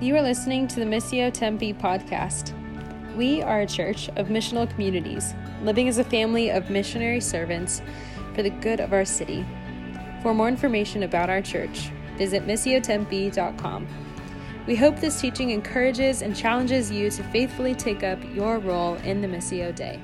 You 0.00 0.14
are 0.14 0.22
listening 0.22 0.68
to 0.68 0.78
the 0.78 0.86
Missio 0.86 1.32
Tempe 1.32 1.74
podcast. 1.74 2.54
We 3.16 3.42
are 3.42 3.62
a 3.62 3.66
church 3.66 4.08
of 4.10 4.28
missional 4.28 4.70
communities, 4.70 5.34
living 5.64 5.88
as 5.88 5.98
a 5.98 6.04
family 6.04 6.50
of 6.52 6.70
missionary 6.70 7.20
servants 7.20 7.82
for 8.32 8.44
the 8.44 8.50
good 8.50 8.78
of 8.78 8.92
our 8.92 9.04
city. 9.04 9.44
For 10.22 10.32
more 10.34 10.46
information 10.46 11.02
about 11.02 11.30
our 11.30 11.42
church, 11.42 11.90
visit 12.16 12.46
missiotempe.com. 12.46 13.88
We 14.68 14.76
hope 14.76 15.00
this 15.00 15.20
teaching 15.20 15.50
encourages 15.50 16.22
and 16.22 16.36
challenges 16.36 16.92
you 16.92 17.10
to 17.10 17.22
faithfully 17.24 17.74
take 17.74 18.04
up 18.04 18.20
your 18.32 18.60
role 18.60 18.94
in 18.98 19.20
the 19.20 19.26
Missio 19.26 19.74
Dei. 19.74 19.98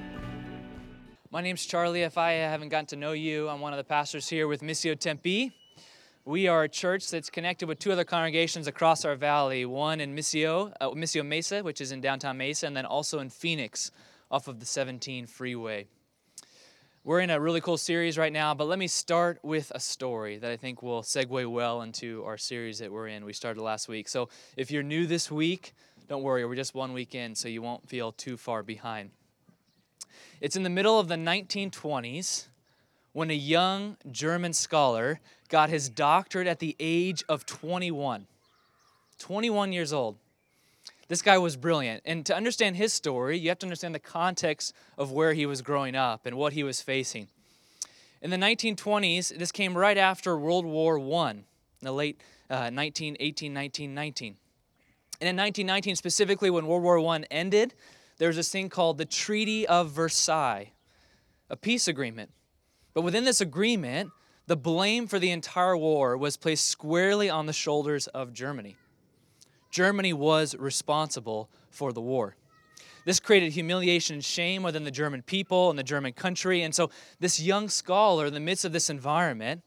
My 1.31 1.41
name's 1.41 1.67
Charlie. 1.67 2.03
If 2.03 2.19
I 2.19 2.33
haven't 2.33 2.71
gotten 2.71 2.87
to 2.87 2.97
know 2.97 3.13
you, 3.13 3.49
I'm 3.49 3.61
one 3.61 3.73
of 3.73 3.77
the 3.77 3.85
pastors 3.85 4.29
here 4.29 4.49
with 4.49 4.61
Missio 4.61 4.99
Tempe. 4.99 5.53
We 6.27 6.49
are 6.49 6.63
a 6.63 6.71
church 6.71 7.11
that's 7.11 7.29
connected 7.29 7.69
with 7.69 7.79
two 7.79 7.93
other 7.93 8.05
congregations 8.05 8.67
across 8.67 9.05
our 9.05 9.15
valley 9.15 9.67
one 9.67 10.01
in 10.01 10.17
Missio, 10.17 10.73
uh, 10.81 10.89
Missio 10.93 11.23
Mesa, 11.23 11.63
which 11.63 11.83
is 11.83 11.93
in 11.93 12.01
downtown 12.01 12.39
Mesa, 12.39 12.67
and 12.67 12.75
then 12.75 12.87
also 12.87 13.19
in 13.19 13.29
Phoenix 13.29 13.91
off 14.31 14.49
of 14.49 14.59
the 14.59 14.65
17 14.65 15.27
freeway. 15.27 15.87
We're 17.05 17.21
in 17.21 17.29
a 17.29 17.39
really 17.39 17.61
cool 17.61 17.77
series 17.77 18.17
right 18.17 18.33
now, 18.33 18.55
but 18.55 18.69
let 18.69 18.79
me 18.79 18.87
start 18.87 19.39
with 19.43 19.71
a 19.75 19.81
story 19.81 20.39
that 20.39 20.51
I 20.51 20.57
think 20.57 20.83
will 20.83 21.03
segue 21.03 21.47
well 21.47 21.83
into 21.83 22.25
our 22.25 22.39
series 22.39 22.79
that 22.79 22.91
we're 22.91 23.09
in. 23.09 23.27
We 23.27 23.35
started 23.35 23.61
last 23.61 23.91
week. 23.91 24.09
So 24.09 24.31
if 24.57 24.71
you're 24.71 24.83
new 24.83 25.07
this 25.07 25.31
week, 25.31 25.75
don't 26.09 26.23
worry, 26.23 26.47
we're 26.47 26.55
just 26.55 26.75
one 26.75 26.95
week 26.95 27.15
in, 27.15 27.35
so 27.35 27.49
you 27.49 27.61
won't 27.61 27.87
feel 27.87 28.13
too 28.13 28.39
far 28.39 28.63
behind. 28.63 29.11
It's 30.41 30.57
in 30.57 30.63
the 30.63 30.71
middle 30.71 30.99
of 30.99 31.09
the 31.09 31.17
1920s 31.17 32.47
when 33.13 33.31
a 33.31 33.35
young 33.35 33.99
German 34.11 34.55
scholar 34.55 35.21
got 35.55 35.71
his 35.71 35.89
doctorate 35.89 36.49
at 36.49 36.59
the 36.59 36.75
age 36.81 37.23
of 37.29 37.47
21. 37.47 38.27
21 39.21 39.73
years 39.73 39.93
old. 39.93 40.17
This 41.07 41.23
guy 41.23 41.39
was 41.39 41.55
brilliant. 41.55 42.03
And 42.05 42.27
to 42.27 42.35
understand 42.35 42.75
his 42.75 42.93
story, 42.93 43.39
you 43.39 43.51
have 43.51 43.61
to 43.61 43.67
understand 43.67 43.95
the 43.95 44.01
context 44.01 44.75
of 44.99 45.13
where 45.13 45.33
he 45.33 45.47
was 45.47 45.63
growing 45.63 45.95
up 45.95 46.27
and 46.27 46.35
what 46.35 46.55
he 46.55 46.65
was 46.65 46.83
facing. 46.83 47.29
In 48.21 48.31
the 48.31 48.37
1920s, 48.37 49.39
this 49.39 49.53
came 49.53 49.79
right 49.79 49.97
after 49.97 50.37
World 50.37 50.65
War 50.67 50.99
I, 50.99 51.31
in 51.31 51.45
the 51.83 51.93
late 51.93 52.21
uh, 52.51 52.75
1918, 52.75 53.55
1919. 53.55 54.37
And 55.21 55.29
in 55.29 55.37
1919, 55.37 55.95
specifically 55.95 56.51
when 56.51 56.67
World 56.67 56.83
War 56.83 56.99
I 56.99 57.23
ended, 57.31 57.75
there 58.19 58.27
was 58.27 58.37
this 58.37 58.51
thing 58.51 58.69
called 58.69 58.99
the 58.99 59.05
Treaty 59.05 59.69
of 59.69 59.93
Versailles, 59.93 60.73
a 61.49 61.55
peace 61.55 61.87
agreement 61.87 62.33
but 62.95 63.03
within 63.03 63.25
this 63.25 63.41
agreement, 63.41 64.11
the 64.47 64.57
blame 64.57 65.07
for 65.07 65.19
the 65.19 65.31
entire 65.31 65.77
war 65.77 66.17
was 66.17 66.37
placed 66.37 66.67
squarely 66.67 67.31
on 67.31 67.47
the 67.47 67.53
shoulders 67.53 68.07
of 68.09 68.33
Germany. 68.33 68.77
Germany 69.71 70.13
was 70.13 70.55
responsible 70.57 71.49
for 71.71 71.93
the 71.93 72.01
war. 72.01 72.37
This 73.05 73.21
created 73.21 73.53
humiliation 73.53 74.15
and 74.15 74.25
shame 74.25 74.63
within 74.63 74.85
the 74.85 74.91
German 74.91 75.23
people 75.23 75.69
and 75.71 75.79
the 75.79 75.83
German 75.83 76.13
country. 76.13 76.63
And 76.63 76.75
so, 76.75 76.91
this 77.21 77.41
young 77.41 77.69
scholar, 77.69 78.27
in 78.27 78.35
the 78.35 78.41
midst 78.41 78.65
of 78.65 78.73
this 78.73 78.89
environment, 78.89 79.63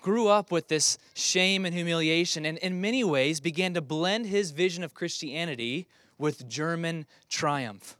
grew 0.00 0.28
up 0.28 0.50
with 0.50 0.68
this 0.68 0.98
shame 1.14 1.64
and 1.64 1.74
humiliation, 1.74 2.46
and 2.46 2.58
in 2.58 2.80
many 2.80 3.04
ways 3.04 3.40
began 3.40 3.74
to 3.74 3.80
blend 3.80 4.26
his 4.26 4.50
vision 4.50 4.82
of 4.82 4.94
Christianity 4.94 5.86
with 6.18 6.48
German 6.48 7.06
triumph. 7.28 7.96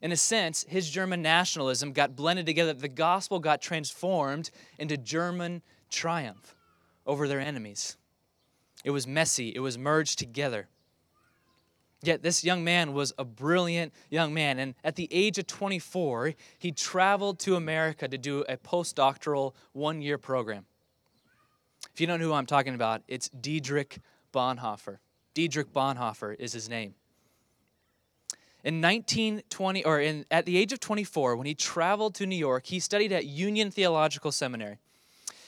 In 0.00 0.12
a 0.12 0.16
sense, 0.16 0.64
his 0.68 0.88
German 0.88 1.22
nationalism 1.22 1.92
got 1.92 2.14
blended 2.14 2.46
together. 2.46 2.72
The 2.72 2.88
gospel 2.88 3.40
got 3.40 3.60
transformed 3.60 4.50
into 4.78 4.96
German 4.96 5.62
triumph 5.90 6.54
over 7.06 7.26
their 7.26 7.40
enemies. 7.40 7.96
It 8.84 8.90
was 8.90 9.06
messy, 9.06 9.52
it 9.54 9.60
was 9.60 9.76
merged 9.76 10.18
together. 10.18 10.68
Yet 12.00 12.22
this 12.22 12.44
young 12.44 12.62
man 12.62 12.92
was 12.92 13.12
a 13.18 13.24
brilliant 13.24 13.92
young 14.08 14.32
man. 14.32 14.60
And 14.60 14.74
at 14.84 14.94
the 14.94 15.08
age 15.10 15.36
of 15.38 15.48
24, 15.48 16.34
he 16.58 16.70
traveled 16.70 17.40
to 17.40 17.56
America 17.56 18.06
to 18.06 18.16
do 18.16 18.44
a 18.48 18.56
postdoctoral 18.56 19.54
one 19.72 20.00
year 20.00 20.16
program. 20.16 20.66
If 21.92 22.00
you 22.00 22.06
don't 22.06 22.20
know 22.20 22.26
who 22.26 22.34
I'm 22.34 22.46
talking 22.46 22.74
about, 22.74 23.02
it's 23.08 23.28
Dietrich 23.30 23.98
Bonhoeffer. 24.32 24.98
Dietrich 25.34 25.72
Bonhoeffer 25.72 26.36
is 26.38 26.52
his 26.52 26.68
name. 26.68 26.94
In 28.68 28.82
1920, 28.82 29.82
or 29.86 29.98
in, 29.98 30.26
at 30.30 30.44
the 30.44 30.58
age 30.58 30.74
of 30.74 30.80
24, 30.80 31.36
when 31.36 31.46
he 31.46 31.54
traveled 31.54 32.14
to 32.16 32.26
New 32.26 32.36
York, 32.36 32.66
he 32.66 32.80
studied 32.80 33.12
at 33.12 33.24
Union 33.24 33.70
Theological 33.70 34.30
Seminary. 34.30 34.76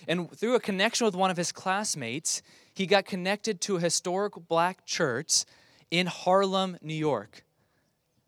And 0.08 0.30
through 0.30 0.54
a 0.54 0.60
connection 0.60 1.04
with 1.04 1.14
one 1.14 1.30
of 1.30 1.36
his 1.36 1.52
classmates, 1.52 2.40
he 2.72 2.86
got 2.86 3.04
connected 3.04 3.60
to 3.60 3.76
a 3.76 3.80
historic 3.80 4.32
black 4.48 4.86
church 4.86 5.44
in 5.90 6.06
Harlem, 6.06 6.78
New 6.80 6.94
York. 6.94 7.44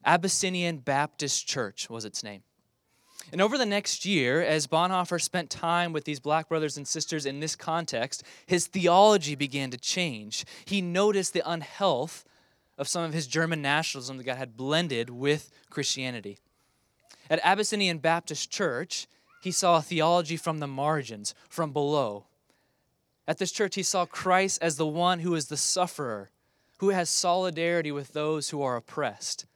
Abyssinian 0.04 0.76
Baptist 0.76 1.46
Church 1.46 1.88
was 1.88 2.04
its 2.04 2.22
name. 2.22 2.42
And 3.32 3.40
over 3.40 3.56
the 3.56 3.64
next 3.64 4.04
year, 4.04 4.42
as 4.42 4.66
Bonhoeffer 4.66 5.22
spent 5.22 5.48
time 5.48 5.94
with 5.94 6.04
these 6.04 6.20
black 6.20 6.50
brothers 6.50 6.76
and 6.76 6.86
sisters 6.86 7.24
in 7.24 7.40
this 7.40 7.56
context, 7.56 8.24
his 8.44 8.66
theology 8.66 9.36
began 9.36 9.70
to 9.70 9.78
change. 9.78 10.44
He 10.66 10.82
noticed 10.82 11.32
the 11.32 11.50
unhealth 11.50 12.26
of 12.82 12.88
some 12.88 13.04
of 13.04 13.12
his 13.14 13.28
German 13.28 13.62
nationalism 13.62 14.16
that 14.18 14.24
God 14.24 14.36
had 14.36 14.56
blended 14.56 15.08
with 15.08 15.50
Christianity. 15.70 16.38
At 17.30 17.40
Abyssinian 17.44 17.98
Baptist 17.98 18.50
Church, 18.50 19.06
he 19.40 19.52
saw 19.52 19.80
theology 19.80 20.36
from 20.36 20.58
the 20.58 20.66
margins, 20.66 21.32
from 21.48 21.72
below. 21.72 22.26
At 23.26 23.38
this 23.38 23.52
church, 23.52 23.76
he 23.76 23.84
saw 23.84 24.04
Christ 24.04 24.60
as 24.60 24.76
the 24.76 24.86
one 24.86 25.20
who 25.20 25.34
is 25.36 25.46
the 25.46 25.56
sufferer, 25.56 26.30
who 26.78 26.88
has 26.88 27.08
solidarity 27.08 27.92
with 27.92 28.12
those 28.12 28.50
who 28.50 28.60
are 28.62 28.76
oppressed. 28.76 29.46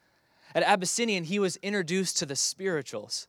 At 0.55 0.63
Abyssinian, 0.63 1.25
he 1.25 1.41
was 1.41 1.57
introduced 1.57 2.17
to 2.19 2.27
the 2.27 2.37
spirituals, 2.37 3.27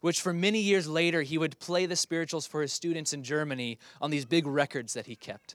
which 0.00 0.20
for 0.20 0.32
many 0.32 0.58
years 0.58 0.88
later, 0.88 1.22
he 1.22 1.38
would 1.38 1.60
play 1.60 1.86
the 1.86 1.94
spirituals 1.94 2.46
for 2.46 2.60
his 2.60 2.72
students 2.72 3.12
in 3.12 3.22
Germany 3.22 3.78
on 4.00 4.10
these 4.10 4.24
big 4.24 4.48
records 4.48 4.94
that 4.94 5.06
he 5.06 5.14
kept. 5.14 5.54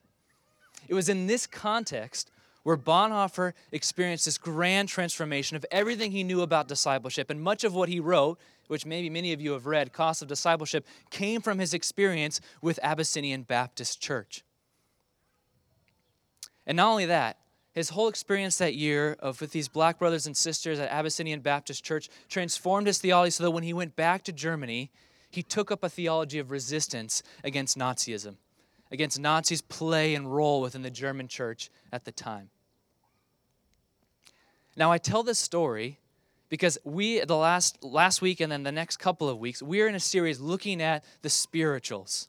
It 0.88 0.94
was 0.94 1.10
in 1.10 1.28
this 1.28 1.46
context 1.46 2.32
where 2.64 2.78
Bonhoeffer 2.78 3.54
experienced 3.72 4.26
this 4.26 4.38
grand 4.38 4.90
transformation 4.90 5.56
of 5.56 5.66
everything 5.70 6.12
he 6.12 6.24
knew 6.24 6.42
about 6.42 6.68
discipleship. 6.68 7.30
And 7.30 7.42
much 7.42 7.64
of 7.64 7.76
what 7.76 7.90
he 7.90 8.00
wrote, 8.00 8.40
which 8.68 8.86
maybe 8.86 9.10
many 9.10 9.34
of 9.34 9.42
you 9.42 9.52
have 9.52 9.66
read, 9.66 9.94
Cost 9.94 10.22
of 10.22 10.28
Discipleship, 10.28 10.86
came 11.10 11.42
from 11.42 11.60
his 11.60 11.74
experience 11.74 12.40
with 12.62 12.80
Abyssinian 12.82 13.44
Baptist 13.44 14.02
Church. 14.02 14.44
And 16.66 16.78
not 16.78 16.90
only 16.90 17.06
that, 17.06 17.38
his 17.74 17.90
whole 17.90 18.08
experience 18.08 18.58
that 18.60 18.76
year 18.76 19.18
of 19.20 19.42
with 19.42 19.52
these 19.52 19.68
black 19.68 20.00
brothers 20.00 20.28
and 20.28 20.38
sisters 20.38 20.80
at 20.80 20.90
Abyssinian 20.92 21.42
Baptist 21.42 21.84
Church 21.84 22.08
transformed 22.30 22.88
his 22.88 23.00
theology 23.00 23.32
so 23.32 23.44
that 23.44 23.52
when 23.52 23.64
he 23.64 23.74
went 23.74 23.96
back 23.96 24.24
to 24.24 24.32
Germany, 24.32 24.92
he 25.30 25.42
took 25.42 25.72
up 25.72 25.84
a 25.84 25.90
theology 25.90 26.38
of 26.38 26.52
resistance 26.52 27.24
against 27.44 27.78
Nazism, 27.78 28.36
against 28.92 29.20
Nazis' 29.20 29.62
play 29.62 30.14
and 30.14 30.34
role 30.34 30.62
within 30.62 30.84
the 30.84 30.92
German 30.92 31.28
church 31.28 31.72
at 31.92 32.06
the 32.06 32.12
time. 32.12 32.52
Now, 34.76 34.92
I 34.92 34.98
tell 34.98 35.24
this 35.24 35.40
story 35.40 36.00
because 36.50 36.78
we, 36.84 37.20
the 37.22 37.36
last, 37.36 37.84
last 37.84 38.22
week 38.22 38.40
and 38.40 38.52
then 38.52 38.64
the 38.64 38.72
next 38.72 38.98
couple 38.98 39.30
of 39.30 39.40
weeks, 39.40 39.62
we're 39.62 39.88
in 39.88 39.96
a 39.96 40.00
series 40.00 40.40
looking 40.40 40.82
at 40.82 41.04
the 41.22 41.30
spirituals. 41.30 42.28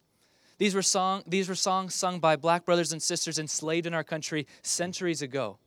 These 0.59 0.75
were, 0.75 0.83
song, 0.83 1.23
these 1.27 1.49
were 1.49 1.55
songs 1.55 1.95
sung 1.95 2.21
by 2.21 2.37
black 2.37 2.65
brothers 2.65 2.93
and 2.93 3.03
sisters 3.03 3.39
enslaved 3.39 3.87
in 3.87 3.95
our 3.95 4.05
country 4.05 4.47
centuries 4.63 5.21
ago. 5.21 5.59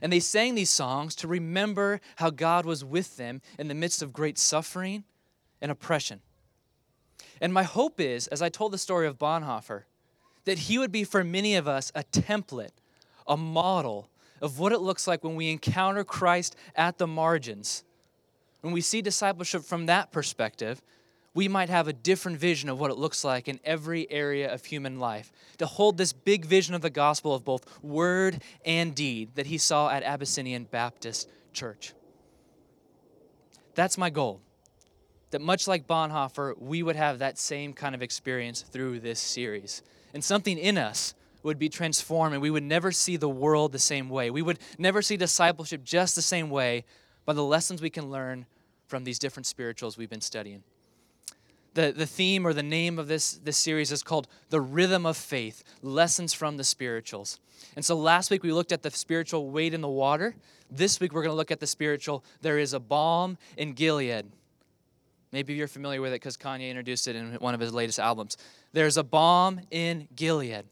And 0.00 0.12
they 0.12 0.20
sang 0.20 0.54
these 0.54 0.70
songs 0.70 1.14
to 1.16 1.28
remember 1.28 2.00
how 2.16 2.30
God 2.30 2.64
was 2.64 2.84
with 2.84 3.16
them 3.16 3.42
in 3.58 3.68
the 3.68 3.74
midst 3.74 4.00
of 4.02 4.12
great 4.12 4.38
suffering 4.38 5.04
and 5.60 5.70
oppression. 5.70 6.20
And 7.40 7.52
my 7.52 7.64
hope 7.64 8.00
is, 8.00 8.26
as 8.28 8.40
I 8.40 8.48
told 8.48 8.72
the 8.72 8.78
story 8.78 9.06
of 9.06 9.18
Bonhoeffer, 9.18 9.82
that 10.44 10.60
he 10.60 10.78
would 10.78 10.92
be 10.92 11.04
for 11.04 11.24
many 11.24 11.56
of 11.56 11.68
us 11.68 11.90
a 11.94 12.04
template, 12.04 12.70
a 13.26 13.36
model 13.36 14.08
of 14.42 14.58
what 14.58 14.72
it 14.72 14.80
looks 14.80 15.06
like 15.06 15.24
when 15.24 15.36
we 15.36 15.50
encounter 15.50 16.04
Christ 16.04 16.56
at 16.74 16.98
the 16.98 17.06
margins. 17.06 17.84
When 18.60 18.74
we 18.74 18.80
see 18.80 19.00
discipleship 19.00 19.62
from 19.62 19.86
that 19.86 20.12
perspective, 20.12 20.82
we 21.32 21.48
might 21.48 21.70
have 21.70 21.88
a 21.88 21.92
different 21.92 22.38
vision 22.38 22.68
of 22.68 22.78
what 22.78 22.90
it 22.90 22.98
looks 22.98 23.24
like 23.24 23.48
in 23.48 23.58
every 23.64 24.10
area 24.10 24.52
of 24.52 24.64
human 24.64 24.98
life. 24.98 25.32
To 25.58 25.66
hold 25.66 25.96
this 25.96 26.12
big 26.12 26.44
vision 26.44 26.74
of 26.74 26.82
the 26.82 26.90
gospel 26.90 27.34
of 27.34 27.44
both 27.44 27.82
word 27.82 28.42
and 28.64 28.94
deed 28.94 29.36
that 29.36 29.46
he 29.46 29.56
saw 29.56 29.88
at 29.88 30.02
Abyssinian 30.02 30.64
Baptist 30.64 31.30
Church. 31.52 31.94
That's 33.74 33.96
my 33.96 34.10
goal. 34.10 34.40
That 35.30 35.40
much 35.40 35.66
like 35.66 35.86
Bonhoeffer, 35.86 36.60
we 36.60 36.82
would 36.82 36.96
have 36.96 37.20
that 37.20 37.38
same 37.38 37.72
kind 37.72 37.94
of 37.94 38.02
experience 38.02 38.60
through 38.60 39.00
this 39.00 39.18
series. 39.18 39.82
And 40.12 40.22
something 40.22 40.58
in 40.58 40.76
us 40.76 41.14
would 41.42 41.58
be 41.58 41.68
transformed 41.68 42.34
and 42.34 42.42
we 42.42 42.50
would 42.50 42.62
never 42.62 42.92
see 42.92 43.16
the 43.16 43.28
world 43.28 43.72
the 43.72 43.78
same 43.78 44.08
way. 44.08 44.30
We 44.30 44.42
would 44.42 44.58
never 44.78 45.02
see 45.02 45.16
discipleship 45.16 45.82
just 45.84 46.14
the 46.14 46.22
same 46.22 46.50
way 46.50 46.84
by 47.24 47.32
the 47.32 47.44
lessons 47.44 47.82
we 47.82 47.90
can 47.90 48.10
learn 48.10 48.46
from 48.86 49.04
these 49.04 49.18
different 49.18 49.46
spirituals 49.46 49.96
we've 49.96 50.10
been 50.10 50.20
studying. 50.20 50.62
the, 51.74 51.92
the 51.92 52.06
theme 52.06 52.46
or 52.46 52.52
the 52.52 52.62
name 52.62 52.98
of 52.98 53.08
this, 53.08 53.32
this 53.44 53.56
series 53.56 53.92
is 53.92 54.02
called 54.02 54.28
The 54.50 54.60
Rhythm 54.60 55.06
of 55.06 55.16
Faith 55.16 55.64
Lessons 55.82 56.34
from 56.34 56.56
the 56.56 56.64
Spirituals. 56.64 57.40
And 57.76 57.84
so 57.84 57.96
last 57.96 58.30
week 58.30 58.42
we 58.42 58.52
looked 58.52 58.72
at 58.72 58.82
the 58.82 58.90
spiritual 58.90 59.50
Wade 59.50 59.74
in 59.74 59.80
the 59.80 59.88
water. 59.88 60.34
This 60.70 61.00
week 61.00 61.12
we're 61.12 61.22
going 61.22 61.32
to 61.32 61.36
look 61.36 61.50
at 61.50 61.60
the 61.60 61.66
spiritual 61.66 62.24
There 62.40 62.58
is 62.58 62.74
a 62.74 62.80
balm 62.80 63.38
in 63.56 63.72
Gilead. 63.72 64.26
Maybe 65.32 65.54
you're 65.54 65.68
familiar 65.68 66.02
with 66.02 66.12
it 66.12 66.16
because 66.16 66.36
Kanye 66.36 66.68
introduced 66.68 67.08
it 67.08 67.16
in 67.16 67.34
one 67.34 67.54
of 67.54 67.60
his 67.60 67.72
latest 67.72 67.98
albums. 67.98 68.36
There's 68.72 68.98
a 68.98 69.02
balm 69.02 69.60
in 69.70 70.08
Gilead. 70.14 70.64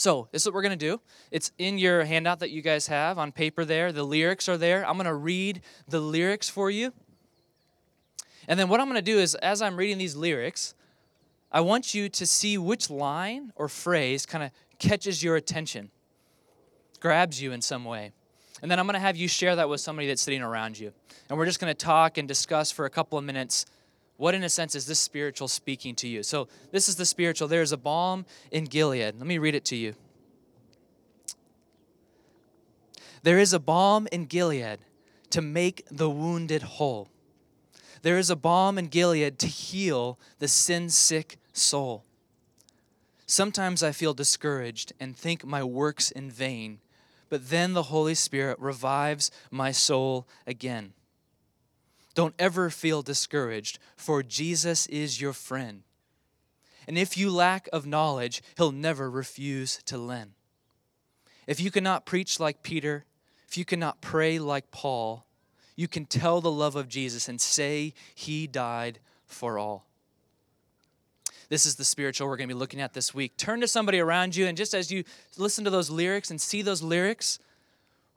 So, 0.00 0.28
this 0.32 0.40
is 0.40 0.46
what 0.46 0.54
we're 0.54 0.62
going 0.62 0.78
to 0.78 0.86
do. 0.86 0.98
It's 1.30 1.52
in 1.58 1.76
your 1.76 2.04
handout 2.04 2.38
that 2.38 2.48
you 2.48 2.62
guys 2.62 2.86
have 2.86 3.18
on 3.18 3.32
paper 3.32 3.66
there. 3.66 3.92
The 3.92 4.02
lyrics 4.02 4.48
are 4.48 4.56
there. 4.56 4.82
I'm 4.88 4.94
going 4.94 5.04
to 5.04 5.12
read 5.12 5.60
the 5.86 6.00
lyrics 6.00 6.48
for 6.48 6.70
you. 6.70 6.94
And 8.48 8.58
then 8.58 8.70
what 8.70 8.80
I'm 8.80 8.86
going 8.86 8.96
to 8.96 9.02
do 9.02 9.18
is, 9.18 9.34
as 9.34 9.60
I'm 9.60 9.76
reading 9.76 9.98
these 9.98 10.16
lyrics, 10.16 10.72
I 11.52 11.60
want 11.60 11.92
you 11.92 12.08
to 12.08 12.26
see 12.26 12.56
which 12.56 12.88
line 12.88 13.52
or 13.56 13.68
phrase 13.68 14.24
kind 14.24 14.42
of 14.42 14.52
catches 14.78 15.22
your 15.22 15.36
attention, 15.36 15.90
grabs 16.98 17.42
you 17.42 17.52
in 17.52 17.60
some 17.60 17.84
way. 17.84 18.12
And 18.62 18.70
then 18.70 18.78
I'm 18.78 18.86
going 18.86 18.94
to 18.94 19.00
have 19.00 19.18
you 19.18 19.28
share 19.28 19.54
that 19.56 19.68
with 19.68 19.82
somebody 19.82 20.08
that's 20.08 20.22
sitting 20.22 20.40
around 20.40 20.78
you. 20.78 20.94
And 21.28 21.36
we're 21.36 21.44
just 21.44 21.60
going 21.60 21.74
to 21.74 21.78
talk 21.78 22.16
and 22.16 22.26
discuss 22.26 22.70
for 22.70 22.86
a 22.86 22.90
couple 22.90 23.18
of 23.18 23.24
minutes 23.26 23.66
what, 24.20 24.34
in 24.34 24.44
a 24.44 24.50
sense, 24.50 24.74
is 24.74 24.84
this 24.84 24.98
spiritual 24.98 25.48
speaking 25.48 25.94
to 25.94 26.06
you? 26.06 26.22
So, 26.22 26.46
this 26.72 26.90
is 26.90 26.96
the 26.96 27.06
spiritual. 27.06 27.48
There's 27.48 27.72
a 27.72 27.78
balm 27.78 28.26
in 28.50 28.64
Gilead. 28.64 29.14
Let 29.16 29.26
me 29.26 29.38
read 29.38 29.54
it 29.54 29.64
to 29.64 29.76
you. 29.76 29.94
There 33.22 33.38
is 33.38 33.54
a 33.54 33.58
balm 33.58 34.06
in 34.12 34.26
Gilead 34.26 34.80
to 35.30 35.40
make 35.40 35.86
the 35.90 36.10
wounded 36.10 36.62
whole. 36.62 37.08
There 38.02 38.18
is 38.18 38.28
a 38.28 38.36
balm 38.36 38.76
in 38.76 38.88
Gilead 38.88 39.38
to 39.38 39.46
heal 39.46 40.18
the 40.38 40.48
sin 40.48 40.90
sick 40.90 41.38
soul. 41.54 42.04
Sometimes 43.24 43.82
I 43.82 43.92
feel 43.92 44.12
discouraged 44.12 44.92
and 45.00 45.16
think 45.16 45.46
my 45.46 45.64
work's 45.64 46.10
in 46.10 46.30
vain, 46.30 46.80
but 47.30 47.48
then 47.48 47.72
the 47.72 47.84
Holy 47.84 48.14
Spirit 48.14 48.58
revives 48.60 49.30
my 49.50 49.72
soul 49.72 50.28
again. 50.46 50.92
Don't 52.14 52.34
ever 52.38 52.70
feel 52.70 53.02
discouraged, 53.02 53.78
for 53.96 54.22
Jesus 54.22 54.86
is 54.86 55.20
your 55.20 55.32
friend. 55.32 55.82
And 56.88 56.98
if 56.98 57.16
you 57.16 57.30
lack 57.30 57.68
of 57.72 57.86
knowledge, 57.86 58.42
he'll 58.56 58.72
never 58.72 59.10
refuse 59.10 59.80
to 59.86 59.96
lend. 59.96 60.32
If 61.46 61.60
you 61.60 61.70
cannot 61.70 62.06
preach 62.06 62.40
like 62.40 62.62
Peter, 62.62 63.04
if 63.46 63.56
you 63.56 63.64
cannot 63.64 64.00
pray 64.00 64.38
like 64.38 64.70
Paul, 64.70 65.24
you 65.76 65.88
can 65.88 66.04
tell 66.04 66.40
the 66.40 66.50
love 66.50 66.76
of 66.76 66.88
Jesus 66.88 67.28
and 67.28 67.40
say 67.40 67.94
he 68.14 68.46
died 68.46 68.98
for 69.26 69.58
all. 69.58 69.86
This 71.48 71.66
is 71.66 71.74
the 71.74 71.84
spiritual 71.84 72.28
we're 72.28 72.36
going 72.36 72.48
to 72.48 72.54
be 72.54 72.58
looking 72.58 72.80
at 72.80 72.92
this 72.92 73.12
week. 73.12 73.36
Turn 73.36 73.60
to 73.60 73.68
somebody 73.68 73.98
around 73.98 74.36
you, 74.36 74.46
and 74.46 74.56
just 74.56 74.74
as 74.74 74.92
you 74.92 75.02
listen 75.36 75.64
to 75.64 75.70
those 75.70 75.90
lyrics 75.90 76.30
and 76.30 76.40
see 76.40 76.62
those 76.62 76.82
lyrics, 76.82 77.40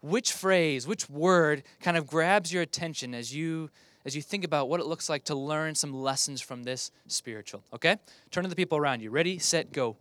which 0.04 0.34
phrase, 0.34 0.86
which 0.86 1.10
word 1.10 1.64
kind 1.82 1.96
of 1.96 2.06
grabs 2.06 2.52
your 2.52 2.62
attention 2.62 3.16
as 3.16 3.34
you 3.34 3.70
as 4.06 4.18
you 4.18 4.22
think 4.22 4.44
about 4.44 4.68
what 4.68 4.82
it 4.82 4.86
looks 4.86 5.08
like 5.08 5.24
to 5.24 5.34
learn 5.34 5.74
some 5.76 5.94
lessons 5.94 6.42
from 6.42 6.64
this 6.64 6.92
spiritual. 7.08 7.64
Okay? 7.74 7.96
Turn 8.32 8.44
to 8.44 8.50
the 8.50 8.56
people 8.56 8.78
around 8.78 9.02
you. 9.02 9.10
Ready, 9.10 9.40
set, 9.40 9.72
go. 9.72 9.96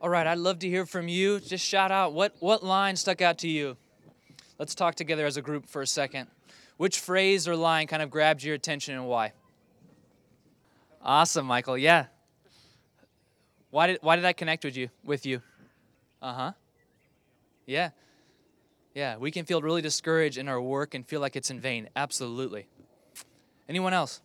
All 0.00 0.08
right, 0.08 0.26
I'd 0.26 0.38
love 0.38 0.58
to 0.58 0.68
hear 0.68 0.84
from 0.84 1.06
you. 1.06 1.38
Just 1.38 1.64
shout 1.64 1.92
out 1.92 2.12
what 2.12 2.34
what 2.40 2.64
line 2.64 2.96
stuck 2.96 3.22
out 3.22 3.38
to 3.38 3.48
you. 3.48 3.76
Let's 4.58 4.74
talk 4.74 4.96
together 4.96 5.26
as 5.26 5.36
a 5.36 5.42
group 5.42 5.68
for 5.68 5.80
a 5.80 5.86
second. 5.86 6.26
Which 6.76 6.98
phrase 6.98 7.46
or 7.46 7.54
line 7.54 7.86
kind 7.86 8.02
of 8.02 8.10
grabbed 8.10 8.42
your 8.42 8.56
attention 8.56 8.94
and 8.94 9.06
why? 9.06 9.32
Awesome, 11.00 11.46
Michael. 11.46 11.78
Yeah. 11.78 12.06
Why 13.70 13.86
did 13.86 13.98
why 14.02 14.16
did 14.16 14.24
that 14.24 14.36
connect 14.36 14.64
with 14.64 14.76
you 14.76 14.88
with 15.04 15.24
you? 15.24 15.40
Uh-huh. 16.22 16.52
Yeah. 17.66 17.90
Yeah, 18.94 19.16
we 19.16 19.30
can 19.30 19.44
feel 19.44 19.60
really 19.60 19.82
discouraged 19.82 20.38
in 20.38 20.48
our 20.48 20.60
work 20.60 20.94
and 20.94 21.06
feel 21.06 21.20
like 21.20 21.34
it's 21.34 21.50
in 21.50 21.60
vain. 21.60 21.88
Absolutely. 21.96 22.66
Anyone 23.68 23.92
else? 23.92 24.20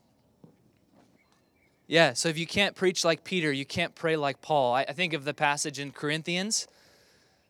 Yeah, 1.88 2.14
so 2.14 2.28
if 2.28 2.38
you 2.38 2.46
can't 2.46 2.76
preach 2.76 3.06
like 3.06 3.24
Peter, 3.24 3.52
you 3.52 3.66
can't 3.66 3.96
pray 3.96 4.18
like 4.18 4.42
Paul. 4.42 4.74
I, 4.74 4.84
I 4.84 4.92
think 4.92 5.14
of 5.14 5.24
the 5.24 5.34
passage 5.34 5.80
in 5.80 5.92
Corinthians 5.92 6.68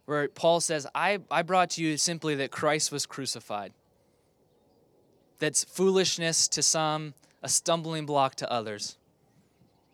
where 0.05 0.27
Paul 0.29 0.61
says, 0.61 0.87
I, 0.93 1.19
I 1.29 1.41
brought 1.41 1.71
to 1.71 1.83
you 1.83 1.97
simply 1.97 2.35
that 2.35 2.51
Christ 2.51 2.91
was 2.91 3.05
crucified. 3.05 3.73
That's 5.39 5.63
foolishness 5.63 6.47
to 6.49 6.61
some, 6.61 7.13
a 7.43 7.49
stumbling 7.49 8.05
block 8.05 8.35
to 8.35 8.51
others. 8.51 8.97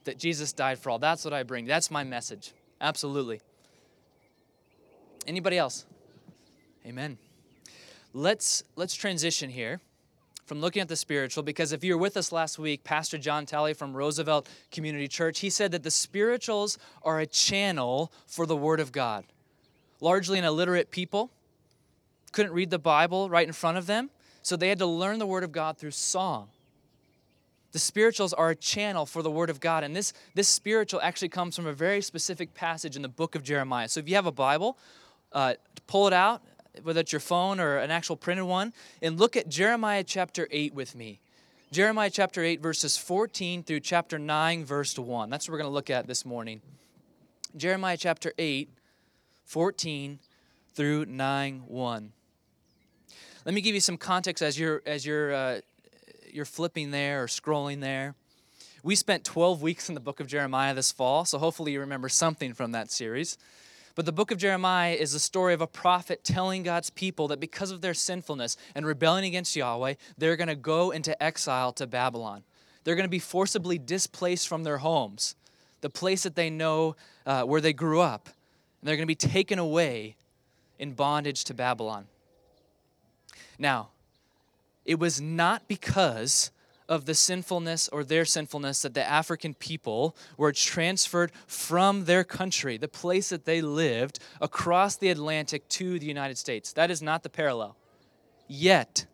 That 0.04 0.20
Jesus 0.20 0.52
died 0.52 0.78
for 0.78 0.90
all. 0.90 1.00
That's 1.00 1.24
what 1.24 1.34
I 1.34 1.44
bring. 1.44 1.66
That's 1.66 1.90
my 1.90 2.04
message. 2.04 2.52
Absolutely. 2.82 3.40
Anybody 5.28 5.58
else? 5.58 5.86
Amen. 6.86 7.18
Let's 8.14 8.64
let's 8.76 8.94
transition 8.94 9.50
here 9.50 9.80
from 10.46 10.60
looking 10.60 10.82
at 10.82 10.90
the 10.90 10.96
spiritual 10.96 11.44
because 11.44 11.72
if 11.72 11.84
you 11.84 11.94
were 11.96 12.02
with 12.02 12.18
us 12.18 12.32
last 12.32 12.60
week, 12.60 12.84
Pastor 12.84 13.18
John 13.18 13.46
Talley 13.46 13.74
from 13.74 13.96
Roosevelt 13.96 14.48
Community 14.72 15.08
Church, 15.08 15.40
he 15.40 15.50
said 15.50 15.72
that 15.72 15.84
the 15.84 15.92
spirituals 15.92 16.78
are 17.02 17.20
a 17.20 17.26
channel 17.26 18.12
for 18.28 18.46
the 18.46 18.58
word 18.58 18.80
of 18.80 18.92
God 18.92 19.24
largely 20.04 20.38
an 20.38 20.46
illiterate 20.46 20.92
people, 20.92 21.32
couldn't 22.34 22.52
read 22.52 22.70
the 22.70 22.78
Bible 22.78 23.30
right 23.30 23.48
in 23.48 23.54
front 23.54 23.78
of 23.78 23.88
them, 23.88 24.10
so 24.42 24.56
they 24.56 24.68
had 24.68 24.80
to 24.80 24.86
learn 24.86 25.18
the 25.18 25.26
Word 25.26 25.44
of 25.44 25.52
God 25.52 25.78
through 25.78 25.92
song. 25.92 26.50
The 27.72 27.80
spirituals 27.80 28.34
are 28.34 28.50
a 28.50 28.56
channel 28.56 29.06
for 29.06 29.24
the 29.24 29.32
Word 29.32 29.50
of 29.50 29.60
God, 29.60 29.84
and 29.84 29.96
this, 29.96 30.14
this 30.36 30.50
spiritual 30.50 31.00
actually 31.02 31.30
comes 31.30 31.56
from 31.56 31.66
a 31.66 31.74
very 31.74 32.02
specific 32.02 32.54
passage 32.54 32.96
in 32.96 33.02
the 33.02 33.08
book 33.08 33.34
of 33.34 33.44
Jeremiah. 33.44 33.88
So 33.88 34.02
if 34.02 34.10
you 34.10 34.16
have 34.16 34.28
a 34.28 34.32
Bible, 34.32 34.78
uh, 35.34 35.56
pull 35.88 36.08
it 36.08 36.14
out, 36.14 36.42
whether 36.82 37.02
it's 37.02 37.12
your 37.12 37.20
phone 37.20 37.60
or 37.60 37.78
an 37.78 37.92
actual 37.92 38.16
printed 38.16 38.46
one, 38.46 38.74
and 39.02 39.20
look 39.20 39.36
at 39.36 39.50
Jeremiah 39.50 40.04
chapter 40.04 40.48
8 40.52 40.74
with 40.74 40.96
me. 40.96 41.20
Jeremiah 41.72 42.10
chapter 42.12 42.44
8, 42.44 42.62
verses 42.62 42.98
14 42.98 43.64
through 43.64 43.80
chapter 43.80 44.20
9, 44.20 44.64
verse 44.64 44.98
1. 44.98 45.30
That's 45.30 45.48
what 45.48 45.54
we're 45.54 45.60
going 45.60 45.72
to 45.72 45.74
look 45.74 45.90
at 45.90 46.06
this 46.06 46.24
morning. 46.24 46.62
Jeremiah 47.56 47.98
chapter 47.98 48.32
8, 48.38 48.70
14 49.46 50.20
through 50.76 51.06
9 51.06 51.64
1. 51.68 52.12
Let 53.46 53.56
me 53.56 53.62
give 53.62 53.76
you 53.76 53.82
some 53.82 53.98
context 53.98 54.42
as 54.42 54.58
you're, 54.58 54.82
as 54.86 55.06
you're, 55.06 55.34
uh, 55.34 55.60
you're 56.32 56.46
flipping 56.46 56.92
there 56.92 57.24
or 57.24 57.28
scrolling 57.28 57.82
there. 57.82 58.16
We 58.84 58.96
spent 58.96 59.24
12 59.24 59.62
weeks 59.62 59.90
in 59.90 59.96
the 59.96 60.02
book 60.02 60.20
of 60.20 60.28
Jeremiah 60.28 60.74
this 60.74 60.92
fall, 60.92 61.26
so 61.26 61.38
hopefully 61.38 61.72
you 61.72 61.80
remember 61.80 62.10
something 62.10 62.54
from 62.54 62.72
that 62.74 62.92
series. 62.92 63.38
But 63.96 64.06
the 64.06 64.12
book 64.12 64.32
of 64.32 64.40
Jeremiah 64.40 64.94
is 64.94 65.14
the 65.14 65.20
story 65.20 65.54
of 65.54 65.62
a 65.62 65.68
prophet 65.68 66.24
telling 66.24 66.64
God's 66.64 66.90
people 66.90 67.28
that 67.28 67.40
because 67.40 67.70
of 67.70 67.82
their 67.82 67.94
sinfulness 67.94 68.58
and 68.74 68.86
rebelling 68.86 69.26
against 69.26 69.56
Yahweh, 69.56 69.96
they're 70.18 70.36
going 70.36 70.48
to 70.48 70.56
go 70.56 70.92
into 70.92 71.22
exile 71.22 71.72
to 71.74 71.86
Babylon. 71.86 72.44
They're 72.84 72.96
going 72.96 73.06
to 73.06 73.10
be 73.10 73.20
forcibly 73.20 73.78
displaced 73.78 74.48
from 74.48 74.64
their 74.64 74.80
homes, 74.80 75.36
the 75.82 75.90
place 75.90 76.24
that 76.24 76.36
they 76.36 76.50
know 76.50 76.96
uh, 77.26 77.44
where 77.44 77.62
they 77.62 77.74
grew 77.74 78.02
up 78.02 78.30
and 78.82 78.88
they're 78.88 78.98
going 78.98 79.08
to 79.08 79.08
be 79.08 79.16
taken 79.16 79.60
away 79.60 80.16
in 80.80 80.94
bondage 80.94 81.44
to 81.46 81.54
Babylon. 81.54 82.08
Now, 83.60 83.90
it 84.86 85.00
was 85.00 85.22
not 85.22 85.68
because 85.68 86.52
of 86.90 87.06
the 87.06 87.16
sinfulness 87.16 87.88
or 87.90 88.04
their 88.04 88.26
sinfulness 88.26 88.82
that 88.82 88.94
the 88.94 89.08
African 89.08 89.54
people 89.54 90.16
were 90.38 90.52
transferred 90.52 91.32
from 91.48 92.06
their 92.06 92.24
country, 92.24 92.78
the 92.78 92.88
place 92.88 93.30
that 93.30 93.46
they 93.46 93.62
lived, 93.62 94.20
across 94.42 94.96
the 94.96 95.10
Atlantic 95.10 95.68
to 95.70 96.00
the 96.00 96.06
United 96.06 96.38
States. 96.38 96.74
That 96.74 96.92
is 96.92 97.02
not 97.02 97.24
the 97.24 97.30
parallel. 97.30 97.76
Yet, 98.48 99.06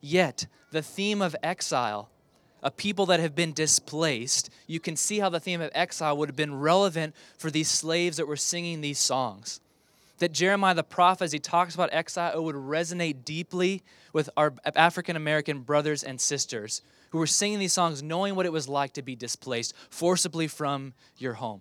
yet, 0.00 0.46
the 0.70 0.82
theme 0.82 1.22
of 1.22 1.36
exile 1.42 2.10
a 2.62 2.70
people 2.70 3.06
that 3.06 3.20
have 3.20 3.34
been 3.34 3.52
displaced, 3.52 4.50
you 4.66 4.80
can 4.80 4.96
see 4.96 5.18
how 5.18 5.28
the 5.28 5.40
theme 5.40 5.60
of 5.60 5.70
exile 5.74 6.16
would 6.16 6.28
have 6.28 6.36
been 6.36 6.58
relevant 6.58 7.14
for 7.38 7.50
these 7.50 7.68
slaves 7.68 8.16
that 8.18 8.28
were 8.28 8.36
singing 8.36 8.80
these 8.80 8.98
songs. 8.98 9.60
That 10.18 10.32
Jeremiah 10.32 10.74
the 10.74 10.82
prophet, 10.82 11.24
as 11.24 11.32
he 11.32 11.38
talks 11.38 11.74
about 11.74 11.88
exile, 11.92 12.32
it 12.34 12.42
would 12.42 12.56
resonate 12.56 13.24
deeply 13.24 13.82
with 14.12 14.28
our 14.36 14.52
African 14.76 15.16
American 15.16 15.60
brothers 15.60 16.02
and 16.02 16.20
sisters 16.20 16.82
who 17.10 17.18
were 17.18 17.26
singing 17.26 17.58
these 17.58 17.72
songs 17.72 18.02
knowing 18.02 18.34
what 18.34 18.46
it 18.46 18.52
was 18.52 18.68
like 18.68 18.92
to 18.94 19.02
be 19.02 19.14
displaced 19.14 19.74
forcibly 19.90 20.46
from 20.46 20.94
your 21.16 21.34
home. 21.34 21.60